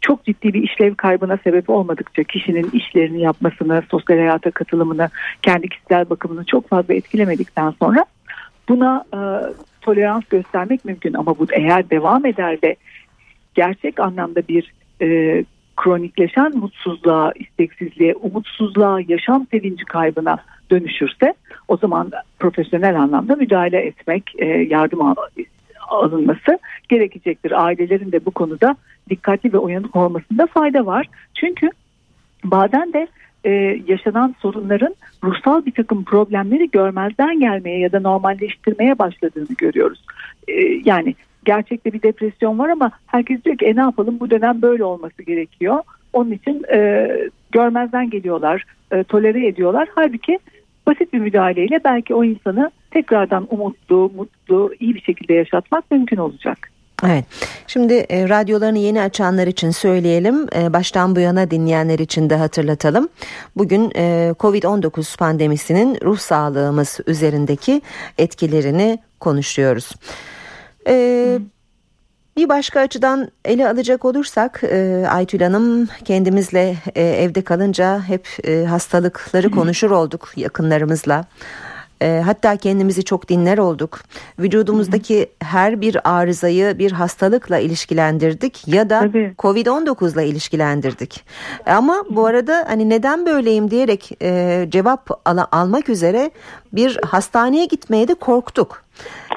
çok 0.00 0.24
ciddi 0.24 0.54
bir 0.54 0.62
işlev 0.62 0.94
kaybına 0.94 1.36
sebep 1.36 1.70
olmadıkça 1.70 2.24
kişinin 2.24 2.70
işlerini 2.72 3.20
yapmasını, 3.20 3.82
sosyal 3.90 4.18
hayata 4.18 4.50
katılımını, 4.50 5.08
kendi 5.42 5.68
kişisel 5.68 6.10
bakımını 6.10 6.44
çok 6.44 6.68
fazla 6.68 6.94
etkilemedikten 6.94 7.70
sonra 7.70 8.04
buna 8.68 9.04
e, 9.14 9.20
tolerans 9.80 10.24
göstermek 10.24 10.84
mümkün 10.84 11.14
ama 11.14 11.38
bu 11.38 11.46
eğer 11.52 11.90
devam 11.90 12.26
eder 12.26 12.58
ve 12.62 12.76
gerçek 13.54 14.00
anlamda 14.00 14.42
bir 14.48 14.72
e, 15.02 15.44
kronikleşen 15.76 16.56
mutsuzluğa, 16.56 17.32
isteksizliğe, 17.34 18.14
umutsuzluğa, 18.14 19.00
yaşam 19.08 19.46
sevinci 19.50 19.84
kaybına 19.84 20.36
dönüşürse 20.70 21.34
o 21.68 21.76
zaman 21.76 22.10
profesyonel 22.38 23.00
anlamda 23.00 23.36
müdahale 23.36 23.78
etmek, 23.78 24.32
e, 24.38 24.46
yardım 24.46 25.02
al 25.02 25.14
alınması 25.88 26.58
gerekecektir. 26.88 27.64
Ailelerin 27.64 28.12
de 28.12 28.24
bu 28.24 28.30
konuda 28.30 28.76
dikkatli 29.10 29.52
ve 29.52 29.58
uyanık 29.58 29.96
olmasında 29.96 30.46
fayda 30.46 30.86
var. 30.86 31.06
Çünkü 31.34 31.70
bazen 32.44 32.92
de 32.92 33.06
e, 33.44 33.50
yaşanan 33.88 34.34
sorunların 34.40 34.94
ruhsal 35.24 35.66
bir 35.66 35.72
takım 35.72 36.04
problemleri 36.04 36.70
görmezden 36.70 37.40
gelmeye 37.40 37.78
ya 37.78 37.92
da 37.92 38.00
normalleştirmeye 38.00 38.98
başladığını 38.98 39.54
görüyoruz. 39.58 40.04
E, 40.48 40.52
yani 40.84 41.14
gerçekte 41.44 41.92
bir 41.92 42.02
depresyon 42.02 42.58
var 42.58 42.68
ama 42.68 42.90
herkes 43.06 43.44
diyor 43.44 43.56
ki 43.56 43.66
e 43.66 43.76
ne 43.76 43.80
yapalım 43.80 44.20
bu 44.20 44.30
dönem 44.30 44.62
böyle 44.62 44.84
olması 44.84 45.22
gerekiyor. 45.22 45.78
Onun 46.12 46.30
için 46.30 46.64
e, 46.72 47.08
görmezden 47.52 48.10
geliyorlar, 48.10 48.64
e, 48.92 49.04
tolere 49.04 49.46
ediyorlar. 49.46 49.88
Halbuki 49.94 50.38
basit 50.86 51.12
bir 51.12 51.18
müdahaleyle 51.18 51.80
belki 51.84 52.14
o 52.14 52.24
insanı 52.24 52.70
tekrardan 52.90 53.46
umutlu, 53.50 54.12
mutlu, 54.16 54.74
iyi 54.80 54.94
bir 54.94 55.00
şekilde 55.00 55.34
yaşatmak 55.34 55.90
mümkün 55.90 56.16
olacak. 56.16 56.69
Evet. 57.06 57.24
Şimdi 57.66 57.94
e, 57.94 58.28
radyolarını 58.28 58.78
yeni 58.78 59.02
açanlar 59.02 59.46
için 59.46 59.70
söyleyelim. 59.70 60.46
E, 60.56 60.72
baştan 60.72 61.16
bu 61.16 61.20
yana 61.20 61.50
dinleyenler 61.50 61.98
için 61.98 62.30
de 62.30 62.36
hatırlatalım. 62.36 63.08
Bugün 63.56 63.92
e, 63.96 64.34
Covid-19 64.40 65.16
pandemisinin 65.16 65.98
ruh 66.04 66.18
sağlığımız 66.18 67.00
üzerindeki 67.06 67.82
etkilerini 68.18 68.98
konuşuyoruz. 69.20 69.92
E, 70.86 71.38
bir 72.36 72.48
başka 72.48 72.80
açıdan 72.80 73.28
ele 73.44 73.68
alacak 73.68 74.04
olursak 74.04 74.60
e, 74.64 75.06
Aytül 75.10 75.40
Hanım 75.40 75.88
kendimizle 76.04 76.76
e, 76.94 77.02
evde 77.02 77.42
kalınca 77.42 78.02
hep 78.02 78.28
e, 78.44 78.64
hastalıkları 78.64 79.50
konuşur 79.50 79.90
olduk 79.90 80.32
yakınlarımızla. 80.36 81.24
E, 82.02 82.22
hatta 82.24 82.56
kendimizi 82.56 83.04
çok 83.04 83.28
dinler 83.28 83.58
olduk. 83.58 84.00
Vücudumuzdaki 84.38 85.26
her 85.42 85.80
bir 85.80 85.96
arızayı 86.18 86.78
bir 86.78 86.92
hastalıkla 86.92 87.58
ilişkilendirdik 87.58 88.68
ya 88.68 88.90
da 88.90 89.00
Covid-19 89.38 90.12
ile 90.14 90.26
ilişkilendirdik. 90.28 91.24
Ama 91.66 92.04
bu 92.10 92.26
arada 92.26 92.64
hani 92.68 92.88
neden 92.88 93.26
böyleyim 93.26 93.70
diyerek 93.70 94.10
e, 94.22 94.66
cevap 94.68 95.10
al- 95.24 95.46
almak 95.52 95.88
üzere 95.88 96.30
bir 96.72 96.98
hastaneye 97.06 97.64
gitmeye 97.64 98.08
de 98.08 98.14
korktuk. 98.14 98.82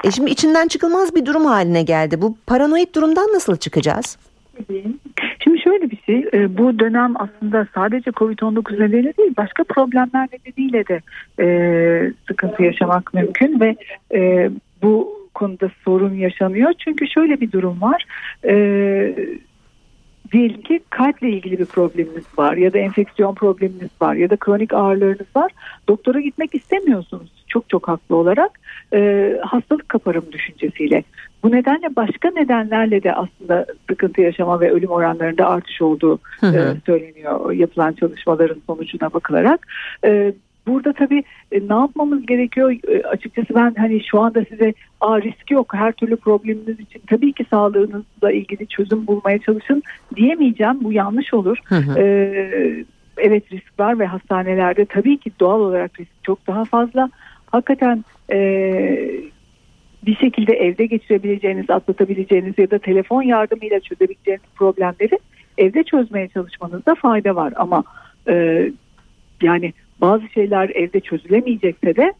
E 0.04 0.10
şimdi 0.10 0.30
içinden 0.30 0.68
çıkılmaz 0.68 1.14
bir 1.14 1.26
durum 1.26 1.44
haline 1.46 1.82
geldi. 1.82 2.22
Bu 2.22 2.36
paranoid 2.46 2.94
durumdan 2.94 3.26
nasıl 3.34 3.56
çıkacağız? 3.56 4.16
Şimdi 5.44 5.60
şöyle 5.60 5.90
bir 5.90 5.98
şey, 6.06 6.28
e, 6.32 6.58
bu 6.58 6.78
dönem 6.78 7.14
aslında 7.16 7.66
sadece 7.74 8.10
Covid-19 8.10 8.74
nedeniyle 8.74 9.16
değil, 9.16 9.34
başka 9.36 9.64
problemler 9.64 10.28
nedeniyle 10.32 10.86
de 10.86 11.00
e, 11.40 12.12
sıkıntı 12.28 12.62
yaşamak 12.62 13.14
mümkün 13.14 13.60
ve 13.60 13.76
e, 14.14 14.50
bu 14.82 15.24
konuda 15.34 15.70
sorun 15.84 16.14
yaşanıyor. 16.14 16.72
Çünkü 16.78 17.06
şöyle 17.08 17.40
bir 17.40 17.52
durum 17.52 17.82
var. 17.82 18.04
E, 18.44 18.54
diyelim 20.32 20.62
ki 20.62 20.80
kalple 20.90 21.30
ilgili 21.30 21.58
bir 21.58 21.64
probleminiz 21.64 22.24
var 22.38 22.56
ya 22.56 22.72
da 22.72 22.78
enfeksiyon 22.78 23.34
probleminiz 23.34 23.90
var 24.00 24.14
ya 24.14 24.30
da 24.30 24.36
kronik 24.36 24.72
ağrılarınız 24.72 25.36
var. 25.36 25.52
Doktora 25.88 26.20
gitmek 26.20 26.54
istemiyorsunuz 26.54 27.43
çok 27.54 27.68
çok 27.68 27.88
haklı 27.88 28.16
olarak 28.16 28.50
e, 28.94 29.30
hastalık 29.42 29.88
kaparım 29.88 30.24
düşüncesiyle. 30.32 31.04
Bu 31.42 31.50
nedenle 31.50 31.96
başka 31.96 32.30
nedenlerle 32.30 33.02
de 33.02 33.12
aslında 33.14 33.66
sıkıntı 33.90 34.20
yaşama 34.20 34.60
ve 34.60 34.70
ölüm 34.70 34.90
oranlarında 34.90 35.46
artış 35.48 35.82
olduğu 35.82 36.18
hı 36.40 36.46
hı. 36.46 36.56
E, 36.56 36.80
söyleniyor 36.86 37.52
yapılan 37.52 37.92
çalışmaların 37.92 38.60
sonucuna 38.66 39.12
bakılarak. 39.12 39.66
E, 40.04 40.32
Burada 40.66 40.92
tabii 40.92 41.24
e, 41.52 41.68
ne 41.68 41.74
yapmamız 41.74 42.26
gerekiyor? 42.26 42.76
E, 42.88 43.02
açıkçası 43.02 43.54
ben 43.54 43.74
hani 43.78 44.04
şu 44.04 44.20
anda 44.20 44.44
size 44.44 44.74
Aa, 45.00 45.22
riski 45.22 45.54
yok 45.54 45.74
her 45.74 45.92
türlü 45.92 46.16
probleminiz 46.16 46.80
için 46.80 47.02
tabii 47.06 47.32
ki 47.32 47.44
sağlığınızla 47.50 48.32
ilgili 48.32 48.66
çözüm 48.66 49.06
bulmaya 49.06 49.38
çalışın 49.38 49.82
diyemeyeceğim. 50.16 50.84
Bu 50.84 50.92
yanlış 50.92 51.34
olur. 51.34 51.58
Hı 51.64 51.74
hı. 51.74 52.00
E, 52.00 52.84
evet 53.16 53.52
risk 53.52 53.80
var 53.80 53.98
ve 53.98 54.06
hastanelerde 54.06 54.84
tabii 54.84 55.18
ki 55.18 55.32
doğal 55.40 55.60
olarak 55.60 56.00
risk 56.00 56.10
çok 56.22 56.46
daha 56.46 56.64
fazla. 56.64 57.10
Hakikaten 57.54 58.04
e, 58.32 58.38
bir 60.06 60.16
şekilde 60.16 60.52
evde 60.52 60.86
geçirebileceğiniz, 60.86 61.70
atlatabileceğiniz 61.70 62.58
ya 62.58 62.70
da 62.70 62.78
telefon 62.78 63.22
yardımıyla 63.22 63.80
çözebileceğiniz 63.80 64.44
problemleri 64.56 65.18
evde 65.58 65.82
çözmeye 65.82 66.28
çalışmanızda 66.28 66.94
fayda 66.94 67.36
var. 67.36 67.52
Ama 67.56 67.84
e, 68.28 68.66
yani 69.42 69.72
bazı 70.00 70.28
şeyler 70.28 70.68
evde 70.68 71.00
çözülemeyecekse 71.00 71.96
de 71.96 72.12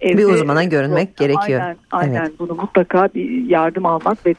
evde, 0.00 0.18
bir 0.18 0.24
uzmana 0.24 0.64
görünmek 0.64 1.08
yok, 1.08 1.16
gerekiyor. 1.16 1.60
Aynen, 1.60 1.76
aynen 1.90 2.20
evet. 2.20 2.38
bunu 2.38 2.54
mutlaka 2.54 3.08
bir 3.14 3.48
yardım 3.48 3.86
almak 3.86 4.26
ve 4.26 4.34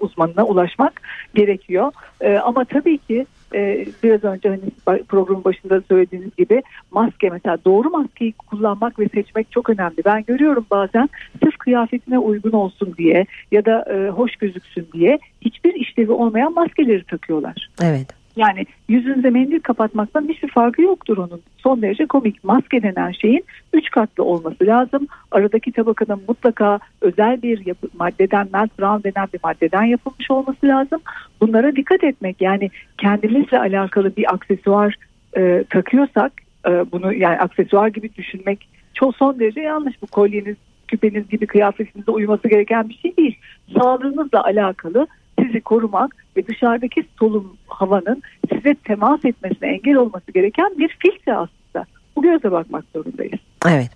uzmanına 0.00 0.44
ulaşmak 0.44 1.00
gerekiyor. 1.34 1.92
Ee, 2.20 2.36
ama 2.36 2.64
tabii 2.64 2.98
ki 2.98 3.26
e, 3.54 3.86
biraz 4.02 4.24
önce 4.24 4.48
hani 4.48 5.00
programın 5.08 5.44
başında 5.44 5.82
söylediğiniz 5.88 6.36
gibi 6.36 6.62
maske 6.90 7.30
mesela 7.30 7.58
doğru 7.64 7.90
maskeyi 7.90 8.32
kullanmak 8.32 8.98
ve 8.98 9.08
seçmek 9.08 9.52
çok 9.52 9.70
önemli. 9.70 9.96
Ben 10.04 10.24
görüyorum 10.24 10.66
bazen 10.70 11.08
sırf 11.42 11.56
kıyafetine 11.58 12.18
uygun 12.18 12.52
olsun 12.52 12.94
diye 12.98 13.26
ya 13.52 13.64
da 13.64 13.84
e, 13.94 14.10
hoş 14.10 14.36
gözüksün 14.36 14.88
diye 14.92 15.18
hiçbir 15.40 15.74
işlevi 15.74 16.12
olmayan 16.12 16.54
maskeleri 16.54 17.04
takıyorlar. 17.04 17.70
Evet. 17.82 18.25
Yani 18.36 18.66
yüzünüze 18.88 19.30
mendil 19.30 19.60
kapatmaktan 19.60 20.28
hiçbir 20.28 20.48
farkı 20.48 20.82
yoktur 20.82 21.16
onun. 21.16 21.42
Son 21.58 21.82
derece 21.82 22.06
komik. 22.06 22.44
Maske 22.44 22.82
denen 22.82 23.12
şeyin 23.12 23.44
üç 23.72 23.90
katlı 23.90 24.24
olması 24.24 24.66
lazım. 24.66 25.06
Aradaki 25.30 25.72
tabakanın 25.72 26.22
mutlaka 26.28 26.78
özel 27.00 27.42
bir 27.42 27.66
yapı, 27.66 27.88
maddeden, 27.98 28.48
melt 28.52 28.78
brown 28.78 29.08
denen 29.08 29.28
bir 29.34 29.40
maddeden 29.44 29.82
yapılmış 29.82 30.30
olması 30.30 30.66
lazım. 30.66 31.00
Bunlara 31.40 31.76
dikkat 31.76 32.04
etmek 32.04 32.40
yani 32.40 32.70
kendimizle 32.98 33.58
alakalı 33.58 34.16
bir 34.16 34.34
aksesuar 34.34 34.94
e, 35.36 35.64
takıyorsak 35.70 36.32
e, 36.66 36.70
bunu 36.92 37.14
yani 37.14 37.38
aksesuar 37.38 37.88
gibi 37.88 38.14
düşünmek 38.14 38.68
çok 38.94 39.16
son 39.16 39.40
derece 39.40 39.60
yanlış. 39.60 40.02
Bu 40.02 40.06
kolyeniz, 40.06 40.56
küpeniz 40.88 41.28
gibi 41.28 41.46
kıyafetinize 41.46 42.10
uyması 42.10 42.48
gereken 42.48 42.88
bir 42.88 42.94
şey 42.94 43.16
değil. 43.16 43.38
Sağlığınızla 43.78 44.44
alakalı 44.44 45.06
sizi 45.42 45.60
korumak 45.60 46.16
ve 46.36 46.46
dışarıdaki 46.46 47.04
solum 47.18 47.56
havanın 47.66 48.22
size 48.52 48.74
temas 48.74 49.24
etmesine 49.24 49.68
engel 49.68 49.94
olması 49.94 50.32
gereken 50.32 50.78
bir 50.78 50.96
filtre 50.98 51.34
aslında. 51.34 51.86
Bu 52.16 52.22
göze 52.22 52.52
bakmak 52.52 52.84
zorundayız. 52.94 53.40
Evet. 53.66 53.90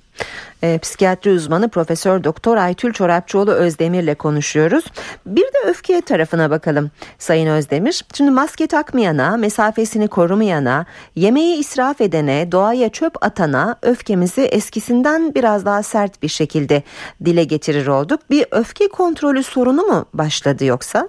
E, 0.62 0.78
psikiyatri 0.78 1.30
uzmanı 1.30 1.68
Profesör 1.68 2.25
Doktor 2.25 2.56
Aytül 2.56 2.92
Çorapçıoğlu 2.92 3.50
Özdemir'le 3.50 4.14
konuşuyoruz. 4.14 4.85
Bir 5.26 5.42
de 5.42 5.59
öfke 5.66 6.00
tarafına 6.00 6.50
bakalım 6.50 6.90
Sayın 7.18 7.47
Özdemir. 7.47 8.04
Şimdi 8.14 8.30
maske 8.30 8.66
takmayana, 8.66 9.37
mesafesini 9.37 10.09
korumayana, 10.09 10.87
yemeği 11.14 11.59
israf 11.59 12.00
edene, 12.00 12.52
doğaya 12.52 12.88
çöp 12.88 13.25
atana 13.25 13.76
öfkemizi 13.82 14.42
eskisinden 14.42 15.35
biraz 15.35 15.64
daha 15.64 15.82
sert 15.82 16.23
bir 16.23 16.28
şekilde 16.28 16.82
dile 17.25 17.44
getirir 17.44 17.87
olduk. 17.87 18.20
Bir 18.30 18.47
öfke 18.50 18.88
kontrolü 18.88 19.42
sorunu 19.42 19.82
mu 19.82 20.06
başladı 20.14 20.64
yoksa? 20.64 21.09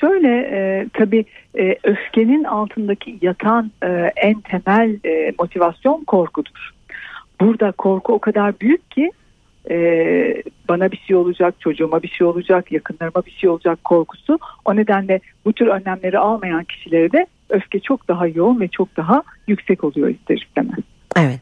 Şöyle 0.00 0.28
e, 0.52 0.86
tabii 0.92 1.24
e, 1.58 1.76
öfkenin 1.84 2.44
altındaki 2.44 3.18
yatan 3.22 3.70
e, 3.82 4.12
en 4.16 4.40
temel 4.40 4.96
e, 5.04 5.32
motivasyon 5.38 6.04
korkudur. 6.04 6.70
Burada 7.40 7.72
korku 7.72 8.12
o 8.12 8.18
kadar 8.18 8.60
büyük 8.60 8.90
ki 8.90 9.12
e, 9.70 9.76
bana 10.68 10.92
bir 10.92 10.96
şey 10.96 11.16
olacak, 11.16 11.54
çocuğuma 11.60 12.02
bir 12.02 12.08
şey 12.08 12.26
olacak, 12.26 12.72
yakınlarıma 12.72 13.26
bir 13.26 13.30
şey 13.30 13.50
olacak 13.50 13.84
korkusu. 13.84 14.38
O 14.64 14.76
nedenle 14.76 15.20
bu 15.44 15.52
tür 15.52 15.66
önlemleri 15.66 16.18
almayan 16.18 16.64
kişilerde 16.64 17.26
öfke 17.48 17.80
çok 17.80 18.08
daha 18.08 18.26
yoğun 18.26 18.60
ve 18.60 18.68
çok 18.68 18.96
daha 18.96 19.22
yüksek 19.46 19.84
oluyor 19.84 20.08
ister 20.08 20.36
istemez. 20.36 20.78
Evet. 21.16 21.40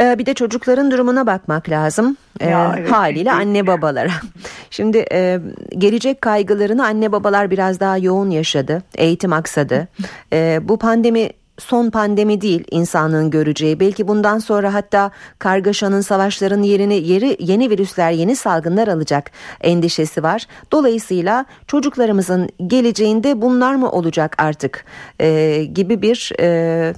Ee, 0.00 0.18
bir 0.18 0.26
de 0.26 0.34
çocukların 0.34 0.90
durumuna 0.90 1.26
bakmak 1.26 1.68
lazım. 1.68 2.16
Ee, 2.40 2.48
ya, 2.48 2.74
evet. 2.78 2.92
Haliyle 2.92 3.32
anne 3.32 3.66
babalara. 3.66 4.10
Şimdi 4.70 5.04
e, 5.12 5.40
gelecek 5.78 6.20
kaygılarını 6.20 6.84
anne 6.84 7.12
babalar 7.12 7.50
biraz 7.50 7.80
daha 7.80 7.98
yoğun 7.98 8.30
yaşadı. 8.30 8.82
Eğitim 8.94 9.32
aksadı. 9.32 9.88
E, 10.32 10.60
bu 10.62 10.78
pandemi 10.78 11.30
son 11.58 11.90
pandemi 11.90 12.40
değil 12.40 12.64
insanlığın 12.70 13.30
göreceği. 13.30 13.80
Belki 13.80 14.08
bundan 14.08 14.38
sonra 14.38 14.74
hatta 14.74 15.10
kargaşanın, 15.38 16.00
savaşların 16.00 16.62
yerini 16.62 16.94
yeri 16.94 17.36
yeni 17.40 17.70
virüsler, 17.70 18.10
yeni 18.10 18.36
salgınlar 18.36 18.88
alacak 18.88 19.30
endişesi 19.60 20.22
var. 20.22 20.46
Dolayısıyla 20.72 21.44
çocuklarımızın 21.66 22.48
geleceğinde 22.66 23.42
bunlar 23.42 23.74
mı 23.74 23.90
olacak 23.90 24.34
artık 24.38 24.84
e, 25.20 25.64
gibi 25.64 26.02
bir 26.02 26.32
e, 26.40 26.94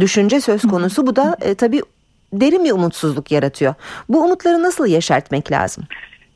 düşünce 0.00 0.40
söz 0.40 0.62
konusu. 0.62 1.06
Bu 1.06 1.16
da 1.16 1.36
e, 1.40 1.54
tabii 1.54 1.82
derin 2.32 2.64
bir 2.64 2.72
umutsuzluk 2.72 3.32
yaratıyor. 3.32 3.74
Bu 4.08 4.24
umutları 4.24 4.62
nasıl 4.62 4.86
yaşartmak 4.86 5.52
lazım? 5.52 5.84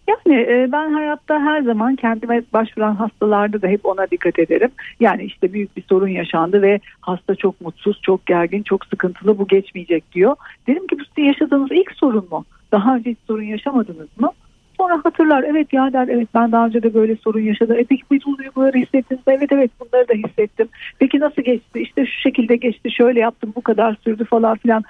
Yani 0.09 0.41
e, 0.41 0.73
ben 0.73 0.93
hayatta 0.93 1.41
her 1.41 1.63
zaman 1.63 1.97
kendime 1.97 2.43
başvuran 2.53 2.95
hastalarda 2.95 3.63
da 3.63 3.67
hep 3.67 3.87
ona 3.87 4.11
dikkat 4.11 4.39
ederim. 4.39 4.71
Yani 5.01 5.23
işte 5.23 5.53
büyük 5.53 5.77
bir 5.77 5.83
sorun 5.83 6.09
yaşandı 6.09 6.63
ve 6.63 6.81
hasta 7.01 7.35
çok 7.35 7.61
mutsuz, 7.61 8.01
çok 8.03 8.27
gergin, 8.27 8.63
çok 8.63 8.87
sıkıntılı 8.87 9.39
bu 9.39 9.47
geçmeyecek 9.47 10.13
diyor. 10.13 10.37
Dedim 10.67 10.87
ki 10.87 10.99
bu 10.99 11.05
sizin 11.05 11.29
yaşadığınız 11.29 11.69
ilk 11.71 11.93
sorun 11.93 12.29
mu? 12.31 12.45
Daha 12.73 12.97
önce 12.97 13.11
hiç 13.11 13.19
sorun 13.27 13.43
yaşamadınız 13.43 14.09
mı? 14.21 14.31
Sonra 14.77 15.01
hatırlar 15.05 15.43
evet 15.43 15.73
ya 15.73 15.93
der 15.93 16.09
evet 16.09 16.29
ben 16.35 16.53
daha 16.53 16.67
önce 16.67 16.83
de 16.83 16.95
böyle 16.95 17.17
sorun 17.17 17.41
yaşadım. 17.41 17.77
E 17.79 17.85
peki 17.85 18.03
bu 18.11 18.39
duyguları 18.39 18.79
hissettiniz 18.79 19.23
Evet 19.27 19.53
evet 19.53 19.71
bunları 19.81 20.09
da 20.09 20.29
hissettim. 20.29 20.69
Peki 20.99 21.21
nasıl 21.21 21.43
geçti? 21.43 21.81
İşte 21.81 22.07
şu 22.07 22.21
şekilde 22.21 22.57
geçti 22.57 22.91
şöyle 22.91 23.21
yaptım 23.21 23.53
bu 23.57 23.61
kadar 23.61 23.97
sürdü 24.05 24.25
falan 24.25 24.57
filan. 24.57 24.85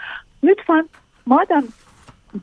Lütfen 0.44 0.88
madem 1.26 1.62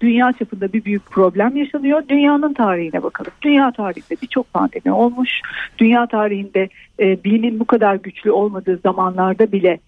dünya 0.02 0.34
çapında 0.34 0.74
bir 0.74 0.86
büyük 0.86 1.06
problem 1.06 1.58
yaşanıyor. 1.58 2.04
Dünyanın 2.10 2.54
tarihine 2.54 3.04
bakalım. 3.04 3.32
Dünya 3.42 3.72
tarihinde 3.72 4.22
birçok 4.22 4.54
pandemi 4.54 4.92
olmuş. 4.92 5.30
Dünya 5.78 6.08
tarihinde 6.08 6.70
e, 7.00 7.24
bilimin 7.24 7.60
bu 7.60 7.66
kadar 7.66 7.96
güçlü 7.96 8.32
olmadığı 8.32 8.78
zamanlarda 8.78 9.52
bile 9.52 9.80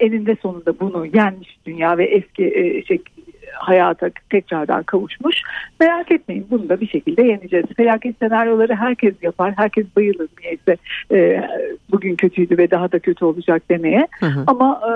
eninde 0.00 0.36
sonunda 0.42 0.80
bunu 0.80 1.06
yenmiş 1.06 1.58
dünya 1.66 1.98
ve 1.98 2.04
eski 2.04 2.44
e, 2.44 2.84
şey, 2.84 3.02
hayata 3.52 4.10
tekrardan 4.30 4.82
kavuşmuş. 4.82 5.36
Merak 5.80 6.12
etmeyin 6.12 6.46
bunu 6.50 6.68
da 6.68 6.80
bir 6.80 6.88
şekilde 6.88 7.22
yeneceğiz. 7.22 7.66
Felaket 7.76 8.18
senaryoları 8.18 8.74
herkes 8.74 9.14
yapar. 9.22 9.52
Herkes 9.56 9.86
bayılır 9.96 10.28
niyeyse 10.40 10.76
e, 11.12 11.48
bugün 11.90 12.16
kötüydü 12.16 12.58
ve 12.58 12.70
daha 12.70 12.92
da 12.92 12.98
kötü 12.98 13.24
olacak 13.24 13.62
demeye. 13.70 14.08
Hı 14.20 14.26
hı. 14.26 14.44
Ama 14.46 14.80
e, 14.88 14.92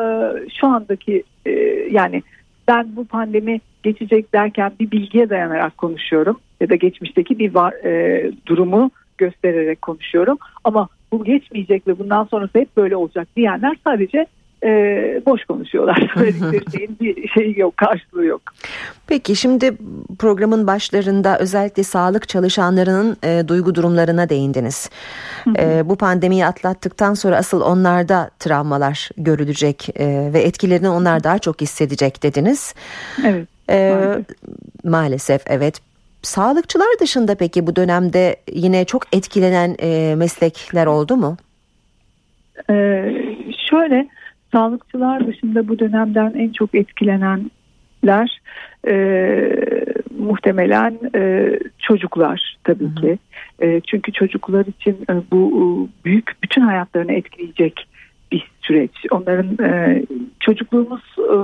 şu 0.60 0.66
andaki 0.66 1.22
e, 1.46 1.50
yani 1.90 2.22
ben 2.68 2.96
bu 2.96 3.04
pandemi 3.04 3.60
geçecek 3.82 4.32
derken 4.32 4.72
bir 4.80 4.90
bilgiye 4.90 5.30
dayanarak 5.30 5.78
konuşuyorum 5.78 6.40
ya 6.60 6.68
da 6.68 6.74
geçmişteki 6.74 7.38
bir 7.38 7.54
var, 7.54 7.72
e, 7.72 8.32
durumu 8.46 8.90
göstererek 9.18 9.82
konuşuyorum. 9.82 10.38
Ama 10.64 10.88
bu 11.12 11.24
geçmeyecek 11.24 11.86
ve 11.86 11.98
bundan 11.98 12.24
sonrası 12.24 12.58
hep 12.58 12.76
böyle 12.76 12.96
olacak 12.96 13.28
diyenler 13.36 13.76
sadece 13.84 14.26
e, 14.62 14.70
boş 15.26 15.44
konuşuyorlar. 15.44 16.10
Söyledikleri 16.14 16.76
şeyin 16.76 16.96
bir 17.00 17.28
şeyi 17.28 17.60
yok, 17.60 17.76
karşılığı 17.76 18.24
yok. 18.24 18.42
Peki 19.06 19.36
şimdi 19.36 19.72
programın 20.18 20.66
başlarında 20.66 21.38
özellikle 21.38 21.82
sağlık 21.82 22.28
çalışanlarının 22.28 23.16
e, 23.24 23.48
duygu 23.48 23.74
durumlarına 23.74 24.28
değindiniz. 24.28 24.90
E, 25.58 25.88
bu 25.88 25.96
pandemiyi 25.96 26.46
atlattıktan 26.46 27.14
sonra 27.14 27.36
asıl 27.36 27.60
onlarda 27.60 28.30
travmalar 28.38 29.10
görülecek 29.18 29.88
e, 30.00 30.30
ve 30.32 30.40
etkilerini 30.40 30.88
onlar 30.88 31.24
daha 31.24 31.38
çok 31.38 31.60
hissedecek 31.60 32.22
dediniz. 32.22 32.74
Evet. 33.26 33.48
E, 33.70 33.90
maalesef. 33.90 34.84
maalesef 34.84 35.42
evet. 35.46 35.80
Sağlıkçılar 36.22 36.88
dışında 37.00 37.34
peki 37.34 37.66
bu 37.66 37.76
dönemde 37.76 38.36
yine 38.52 38.84
çok 38.84 39.16
etkilenen 39.16 39.76
e, 39.82 40.14
meslekler 40.14 40.86
oldu 40.86 41.16
mu? 41.16 41.36
Ee, 42.70 43.12
şöyle 43.70 44.08
Sağlıkçılar 44.54 45.26
dışında 45.26 45.68
bu 45.68 45.78
dönemden 45.78 46.32
en 46.36 46.52
çok 46.52 46.74
etkilenenler 46.74 48.40
e, 48.88 48.96
muhtemelen 50.18 50.98
e, 51.14 51.52
çocuklar 51.78 52.56
tabii 52.64 52.84
hı 52.84 52.88
hı. 52.88 52.94
ki. 52.94 53.18
E, 53.62 53.80
çünkü 53.80 54.12
çocuklar 54.12 54.66
için 54.66 54.98
e, 55.10 55.14
bu 55.32 55.50
e, 55.50 55.64
büyük 56.04 56.42
bütün 56.42 56.62
hayatlarını 56.62 57.12
etkileyecek 57.12 57.88
süreç. 58.66 58.90
Onların 59.11 59.64
e, 59.64 60.03
çocukluğumuz 60.40 61.03
e, 61.18 61.37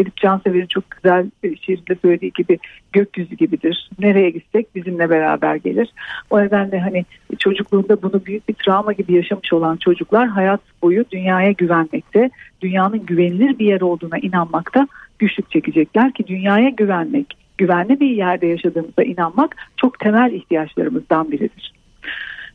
Edip 0.00 0.16
Cansever'in 0.16 0.66
çok 0.66 0.90
güzel 0.90 1.30
şiirinde 1.60 1.96
söylediği 2.02 2.32
gibi 2.32 2.58
gökyüzü 2.92 3.34
gibidir. 3.34 3.90
Nereye 3.98 4.30
gitsek 4.30 4.74
bizimle 4.74 5.10
beraber 5.10 5.56
gelir. 5.56 5.92
O 6.30 6.40
nedenle 6.40 6.80
hani 6.80 7.04
çocukluğunda 7.38 8.02
bunu 8.02 8.24
büyük 8.26 8.48
bir 8.48 8.54
travma 8.54 8.92
gibi 8.92 9.12
yaşamış 9.12 9.52
olan 9.52 9.76
çocuklar 9.76 10.28
hayat 10.28 10.60
boyu 10.82 11.04
dünyaya 11.12 11.52
güvenmekte, 11.52 12.30
dünyanın 12.60 13.06
güvenilir 13.06 13.58
bir 13.58 13.66
yer 13.66 13.80
olduğuna 13.80 14.18
inanmakta 14.18 14.88
güçlük 15.18 15.50
çekecekler 15.50 16.12
ki 16.12 16.26
dünyaya 16.26 16.68
güvenmek, 16.68 17.36
güvenli 17.58 18.00
bir 18.00 18.10
yerde 18.10 18.46
yaşadığımıza 18.46 19.02
inanmak 19.02 19.56
çok 19.76 19.98
temel 19.98 20.32
ihtiyaçlarımızdan 20.32 21.32
biridir. 21.32 21.72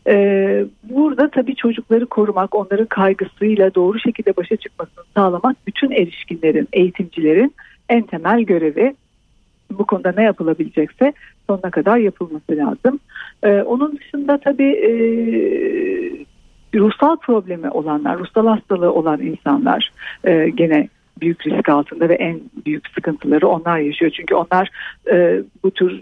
Ee, 0.08 0.66
burada 0.84 1.30
tabii 1.30 1.56
çocukları 1.56 2.06
korumak, 2.06 2.56
onların 2.56 2.86
kaygısıyla 2.86 3.76
doğru 3.76 4.00
şekilde 4.00 4.38
başa 4.38 4.56
çıkmasını 4.56 5.04
sağlamak 5.16 5.58
bütün 5.68 5.92
erişkinlerin, 5.92 6.68
eğitimcilerin 6.74 7.56
en 7.90 8.02
temel 8.02 8.42
görevi. 8.42 8.96
Bu 9.72 9.86
konuda 9.86 10.14
ne 10.18 10.24
yapılabilecekse 10.24 11.14
sonuna 11.48 11.72
kadar 11.72 11.98
yapılması 11.98 12.52
lazım. 12.52 13.00
Ee, 13.44 13.62
onun 13.62 13.98
dışında 13.98 14.38
tabii 14.38 14.72
e, 14.72 14.92
ruhsal 16.80 17.18
problemi 17.18 17.70
olanlar, 17.70 18.20
ruhsal 18.20 18.48
hastalığı 18.48 18.94
olan 18.94 19.22
insanlar 19.22 19.92
e, 20.24 20.50
gene 20.50 20.90
büyük 21.22 21.48
risk 21.48 21.70
altında 21.70 22.10
ve 22.10 22.14
en 22.14 22.40
büyük 22.66 22.88
sıkıntıları 22.88 23.48
onlar 23.48 23.80
yaşıyor. 23.80 24.12
Çünkü 24.12 24.36
onlar 24.36 24.70
e, 25.12 25.42
bu 25.64 25.72
tür 25.72 26.02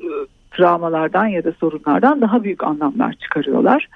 travmalardan 0.51 1.25
ya 1.25 1.43
da 1.43 1.51
sorunlardan 1.51 2.21
daha 2.21 2.43
büyük 2.43 2.63
anlamlar 2.63 3.13
çıkarıyorlar. 3.13 3.88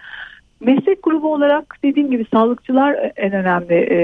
Meslek 0.59 1.03
grubu 1.03 1.33
olarak 1.33 1.77
dediğim 1.83 2.11
gibi 2.11 2.25
sağlıkçılar 2.33 3.11
en 3.15 3.31
önemli 3.31 3.73
e, 3.73 3.99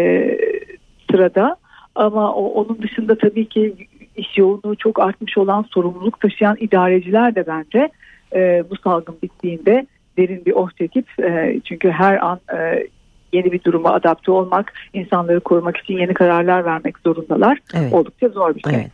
sırada. 1.12 1.56
Ama 1.96 2.34
o, 2.34 2.46
onun 2.46 2.82
dışında 2.82 3.18
tabii 3.18 3.50
ki 3.50 3.76
iş 4.16 4.38
yoğunluğu 4.38 4.76
çok 4.76 5.00
artmış 5.00 5.38
olan 5.38 5.66
sorumluluk 5.70 6.20
taşıyan 6.20 6.58
idareciler 6.60 7.36
de 7.36 7.48
bence 7.48 7.90
e, 8.36 8.64
bu 8.70 8.76
salgın 8.76 9.18
bittiğinde 9.24 9.88
derin 10.18 10.46
bir 10.46 10.52
oh 10.52 10.72
çekip 10.72 11.20
e, 11.20 11.60
çünkü 11.64 11.90
her 11.90 12.26
an 12.26 12.40
e, 12.58 12.88
yeni 13.34 13.52
bir 13.52 13.64
duruma 13.64 13.94
adapte 13.94 14.32
olmak, 14.32 14.74
insanları 14.94 15.40
korumak 15.40 15.78
için 15.78 15.98
yeni 15.98 16.14
kararlar 16.14 16.66
vermek 16.66 17.00
zorundalar. 17.00 17.60
Evet. 17.74 17.94
Oldukça 17.94 18.30
zor 18.30 18.56
bir 18.56 18.62
şey. 18.62 18.76
Evet. 18.76 18.92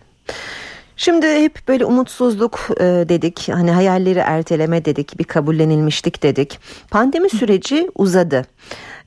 Şimdi 0.98 1.28
hep 1.28 1.68
böyle 1.68 1.86
umutsuzluk 1.86 2.70
e, 2.80 2.84
dedik, 2.84 3.50
hani 3.50 3.72
hayalleri 3.72 4.20
erteleme 4.20 4.86
dedik, 4.86 5.20
bir 5.20 5.24
kabullenilmişlik 5.24 6.24
dedik. 6.24 6.60
Pandemi 6.92 7.30
süreci 7.30 7.90
uzadı. 7.96 8.46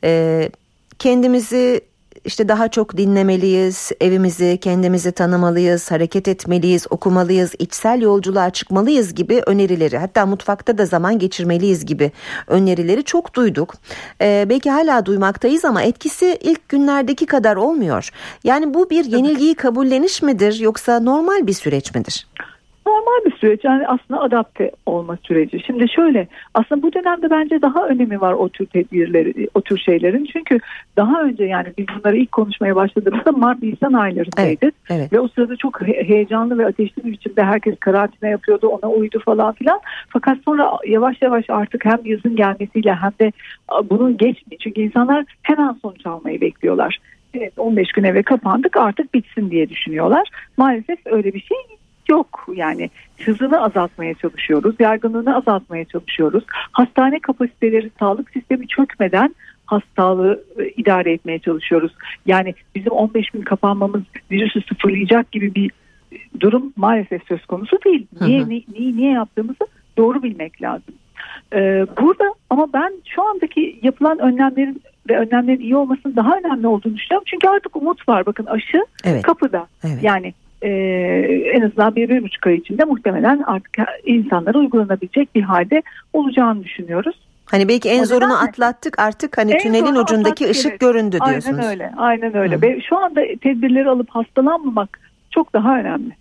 E, 0.05 0.51
kendimizi 0.99 1.81
işte 2.25 2.49
daha 2.49 2.69
çok 2.69 2.97
dinlemeliyiz, 2.97 3.93
evimizi 4.01 4.59
kendimizi 4.61 5.13
tanımalıyız, 5.13 5.91
hareket 5.91 6.29
etmeliyiz, 6.29 6.87
okumalıyız, 6.91 7.55
içsel 7.59 8.01
yolculuğa 8.01 8.51
çıkmalıyız 8.51 9.15
gibi 9.15 9.43
önerileri 9.47 9.99
hatta 9.99 10.27
mutfakta 10.27 10.79
da 10.79 10.87
zaman 10.87 11.19
geçirmeliyiz 11.19 11.87
gibi 11.87 12.13
önerileri 12.47 13.05
çok 13.05 13.35
duyduk. 13.35 13.75
Ee, 14.21 14.47
belki 14.49 14.71
hala 14.71 15.07
duymaktayız 15.07 15.65
ama 15.65 15.83
etkisi 15.83 16.39
ilk 16.41 16.69
günlerdeki 16.69 17.27
kadar 17.27 17.57
olmuyor. 17.57 18.11
Yani 18.45 18.75
bu 18.75 18.91
bir 18.91 19.05
yenilgiyi 19.05 19.55
kabulleniş 19.55 20.23
midir 20.23 20.61
yoksa 20.61 21.01
normal 21.01 21.47
bir 21.47 21.53
süreç 21.53 21.95
midir? 21.95 22.27
Normal 22.89 23.25
bir 23.25 23.37
süreç 23.37 23.65
yani 23.65 23.89
aslında 23.89 24.21
adapte 24.21 24.71
olma 24.87 25.19
süreci. 25.23 25.61
Şimdi 25.67 25.89
şöyle 25.89 26.29
aslında 26.55 26.83
bu 26.83 26.93
dönemde 26.93 27.31
bence 27.31 27.63
daha 27.63 27.87
önemi 27.87 28.21
var 28.21 28.33
o 28.33 28.49
tür 28.49 28.67
tedbirleri, 28.67 29.49
o 29.55 29.61
tür 29.61 29.79
şeylerin. 29.79 30.29
Çünkü 30.33 30.59
daha 30.97 31.23
önce 31.23 31.45
yani 31.45 31.69
biz 31.79 31.87
bunları 31.99 32.17
ilk 32.17 32.33
konuşmaya 32.33 32.77
başladığımızda 32.77 33.33
Mart 33.33 33.63
Nisan 33.63 33.93
aylarındaydık. 33.93 34.63
Evet, 34.63 35.01
evet. 35.01 35.13
Ve 35.13 35.21
o 35.21 35.29
sırada 35.29 35.57
çok 35.57 35.83
heyecanlı 35.83 36.59
ve 36.59 36.67
ateşli 36.67 37.05
bir 37.05 37.13
biçimde 37.13 37.43
herkes 37.43 37.79
karantina 37.81 38.31
yapıyordu, 38.31 38.69
ona 38.69 38.91
uydu 38.91 39.19
falan 39.25 39.53
filan. 39.53 39.81
Fakat 40.09 40.39
sonra 40.45 40.71
yavaş 40.87 41.23
yavaş 41.23 41.51
artık 41.51 41.85
hem 41.85 41.99
yazın 42.05 42.37
gelmesiyle 42.37 42.95
hem 42.95 43.13
de 43.21 43.33
bunun 43.91 44.17
geçmiyor. 44.17 44.61
Çünkü 44.61 44.81
insanlar 44.81 45.25
hemen 45.43 45.77
sonuç 45.83 46.07
almayı 46.07 46.41
bekliyorlar. 46.41 46.99
Evet 47.35 47.53
15 47.57 47.93
gün 47.93 48.05
eve 48.05 48.23
kapandık 48.23 48.77
artık 48.77 49.15
bitsin 49.15 49.51
diye 49.51 49.69
düşünüyorlar. 49.69 50.29
Maalesef 50.57 50.99
öyle 51.05 51.35
bir 51.35 51.41
şey 51.41 51.78
yok. 52.09 52.47
Yani 52.55 52.91
hızını 53.25 53.63
azaltmaya 53.65 54.15
çalışıyoruz, 54.15 54.75
yaygınlığını 54.79 55.37
azaltmaya 55.37 55.85
çalışıyoruz. 55.85 56.45
Hastane 56.73 57.19
kapasiteleri 57.19 57.91
sağlık 57.99 58.31
sistemi 58.31 58.69
çökmeden 58.69 59.35
hastalığı 59.67 60.45
e, 60.59 60.69
idare 60.69 61.13
etmeye 61.13 61.39
çalışıyoruz. 61.39 61.93
Yani 62.27 62.55
bizim 62.75 62.93
15 62.93 63.31
gün 63.31 63.43
kapanmamız 63.43 64.03
virüsü 64.31 64.61
sıfırlayacak 64.63 65.33
gibi 65.33 65.55
bir 65.55 65.71
durum 66.41 66.73
maalesef 66.77 67.23
söz 67.29 67.47
konusu 67.47 67.79
değil. 67.85 68.07
Niye, 68.21 68.41
hı 68.41 68.45
hı. 68.45 68.49
niye, 68.49 68.97
niye 68.97 69.13
yaptığımızı 69.13 69.67
doğru 69.97 70.23
bilmek 70.23 70.63
lazım. 70.63 70.95
Ee, 71.53 71.87
burada 72.01 72.35
ama 72.51 72.73
ben 72.73 72.93
şu 73.15 73.23
andaki 73.23 73.81
yapılan 73.83 74.19
önlemlerin 74.19 74.83
ve 75.09 75.19
önlemlerin 75.19 75.61
iyi 75.61 75.77
olmasının 75.77 76.17
daha 76.17 76.39
önemli 76.39 76.67
olduğunu 76.67 76.97
düşünüyorum. 76.97 77.25
Çünkü 77.27 77.49
artık 77.49 77.77
umut 77.77 78.09
var. 78.09 78.27
Bakın 78.27 78.47
aşı 78.47 78.85
evet. 79.05 79.23
kapıda. 79.23 79.67
Evet. 79.85 80.03
Yani 80.03 80.35
e, 80.63 80.71
en 81.55 81.61
azından 81.61 81.97
bir, 81.97 82.09
bir 82.09 82.23
buçuk 82.23 82.47
ay 82.47 82.55
içinde 82.55 82.85
muhtemelen 82.85 83.43
artık 83.47 83.79
insanlara 84.05 84.59
uygulanabilecek 84.59 85.35
bir 85.35 85.43
halde 85.43 85.83
olacağını 86.13 86.65
düşünüyoruz. 86.65 87.17
Hani 87.51 87.69
belki 87.69 87.89
en 87.89 88.05
zorunu 88.05 88.43
atlattık 88.43 88.99
artık 88.99 89.39
hani 89.39 89.59
tünelin 89.59 89.95
ucundaki 89.95 90.49
ışık 90.49 90.71
evet. 90.71 90.81
göründü 90.81 91.19
diyorsunuz. 91.27 91.59
Aynen 91.59 91.71
öyle. 91.71 91.93
Aynen 91.97 92.37
öyle. 92.37 92.57
Hı. 92.57 92.63
Ve 92.63 92.81
şu 92.81 92.99
anda 92.99 93.21
tedbirleri 93.43 93.89
alıp 93.89 94.11
hastalanmamak 94.11 95.01
çok 95.31 95.53
daha 95.53 95.79
önemli. 95.79 96.13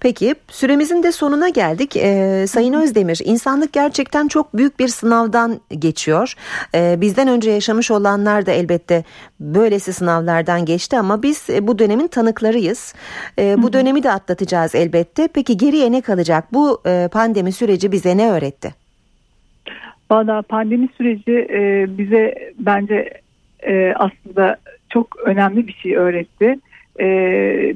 Peki 0.00 0.34
süremizin 0.48 1.02
de 1.02 1.12
sonuna 1.12 1.48
geldik. 1.48 1.96
Ee, 1.96 2.44
Sayın 2.48 2.72
Özdemir, 2.72 3.20
insanlık 3.24 3.72
gerçekten 3.72 4.28
çok 4.28 4.56
büyük 4.56 4.78
bir 4.78 4.88
sınavdan 4.88 5.60
geçiyor. 5.78 6.34
Ee, 6.74 6.96
bizden 7.00 7.28
önce 7.28 7.50
yaşamış 7.50 7.90
olanlar 7.90 8.46
da 8.46 8.52
elbette 8.52 9.04
böylesi 9.40 9.92
sınavlardan 9.92 10.64
geçti 10.64 10.98
ama 10.98 11.22
biz 11.22 11.50
e, 11.50 11.66
bu 11.66 11.78
dönemin 11.78 12.08
tanıklarıyız. 12.08 12.94
Ee, 13.38 13.62
bu 13.62 13.72
dönemi 13.72 14.02
de 14.02 14.10
atlatacağız 14.10 14.74
elbette. 14.74 15.28
Peki 15.34 15.56
geriye 15.56 15.92
ne 15.92 16.00
kalacak? 16.00 16.44
Bu 16.52 16.82
e, 16.86 17.08
pandemi 17.12 17.52
süreci 17.52 17.92
bize 17.92 18.16
ne 18.16 18.30
öğretti? 18.30 18.74
Valla 20.10 20.42
pandemi 20.42 20.88
süreci 20.96 21.48
e, 21.50 21.86
bize 21.98 22.52
bence 22.58 23.10
e, 23.66 23.94
aslında 23.96 24.56
çok 24.88 25.16
önemli 25.24 25.66
bir 25.66 25.72
şey 25.72 25.96
öğretti. 25.96 26.58
E, 27.00 27.06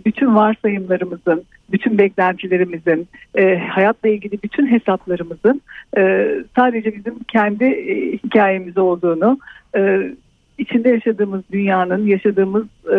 bütün 0.04 0.34
varsayımlarımızın, 0.34 1.44
bütün 1.72 1.98
beklentilerimizin, 1.98 3.09
e, 3.35 3.59
hayatla 3.59 4.09
ilgili 4.09 4.42
bütün 4.42 4.66
hesaplarımızın 4.66 5.62
e, 5.96 6.28
sadece 6.57 6.96
bizim 6.96 7.18
kendi 7.28 7.64
e, 7.64 8.12
hikayemiz 8.12 8.78
olduğunu, 8.78 9.38
e, 9.76 10.12
içinde 10.59 10.88
yaşadığımız 10.88 11.42
dünyanın, 11.52 12.07
yaşadığımız 12.07 12.66
e, 12.92 12.98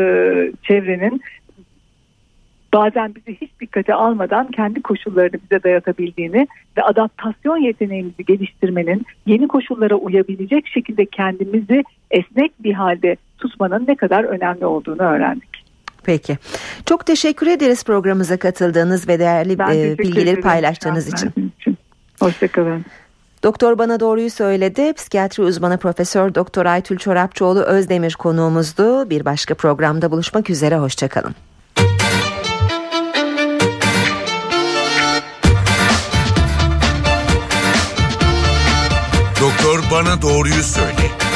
çevrenin 0.63 1.21
bazen 2.73 3.15
bizi 3.15 3.41
hiç 3.41 3.49
dikkate 3.62 3.93
almadan 3.93 4.47
kendi 4.47 4.82
koşullarını 4.82 5.39
bize 5.43 5.63
dayatabildiğini 5.63 6.47
ve 6.77 6.84
adaptasyon 6.84 7.58
yeteneğimizi 7.58 8.25
geliştirmenin, 8.25 9.05
yeni 9.25 9.47
koşullara 9.47 9.95
uyabilecek 9.95 10.67
şekilde 10.67 11.05
kendimizi 11.05 11.84
esnek 12.12 12.63
bir 12.63 12.73
halde 12.73 13.15
tutmanın 13.38 13.86
ne 13.88 13.95
kadar 13.95 14.23
önemli 14.23 14.65
olduğunu 14.65 15.01
öğrendik. 15.01 15.48
Peki. 16.09 16.37
Çok 16.85 17.05
teşekkür 17.05 17.47
ederiz 17.47 17.83
programımıza 17.83 18.37
katıldığınız 18.37 19.07
ve 19.07 19.19
değerli 19.19 19.53
e, 19.53 19.97
bilgileri 19.97 20.41
paylaştığınız 20.41 21.07
için. 21.07 21.33
için. 21.59 21.77
Hoşçakalın. 22.19 22.85
Doktor 23.43 23.77
bana 23.77 23.99
doğruyu 23.99 24.29
söyledi. 24.29 24.93
Psikiyatri 24.93 25.43
uzmanı 25.43 25.77
Profesör 25.77 26.35
Doktor 26.35 26.65
Aytül 26.65 26.97
Çorapçıoğlu 26.97 27.61
Özdemir 27.61 28.13
konuğumuzdu. 28.13 29.09
Bir 29.09 29.25
başka 29.25 29.53
programda 29.53 30.11
buluşmak 30.11 30.49
üzere. 30.49 30.77
Hoşçakalın. 30.77 31.35
Doktor 39.41 39.83
bana 39.91 40.21
doğruyu 40.21 40.63
söyle. 40.63 41.28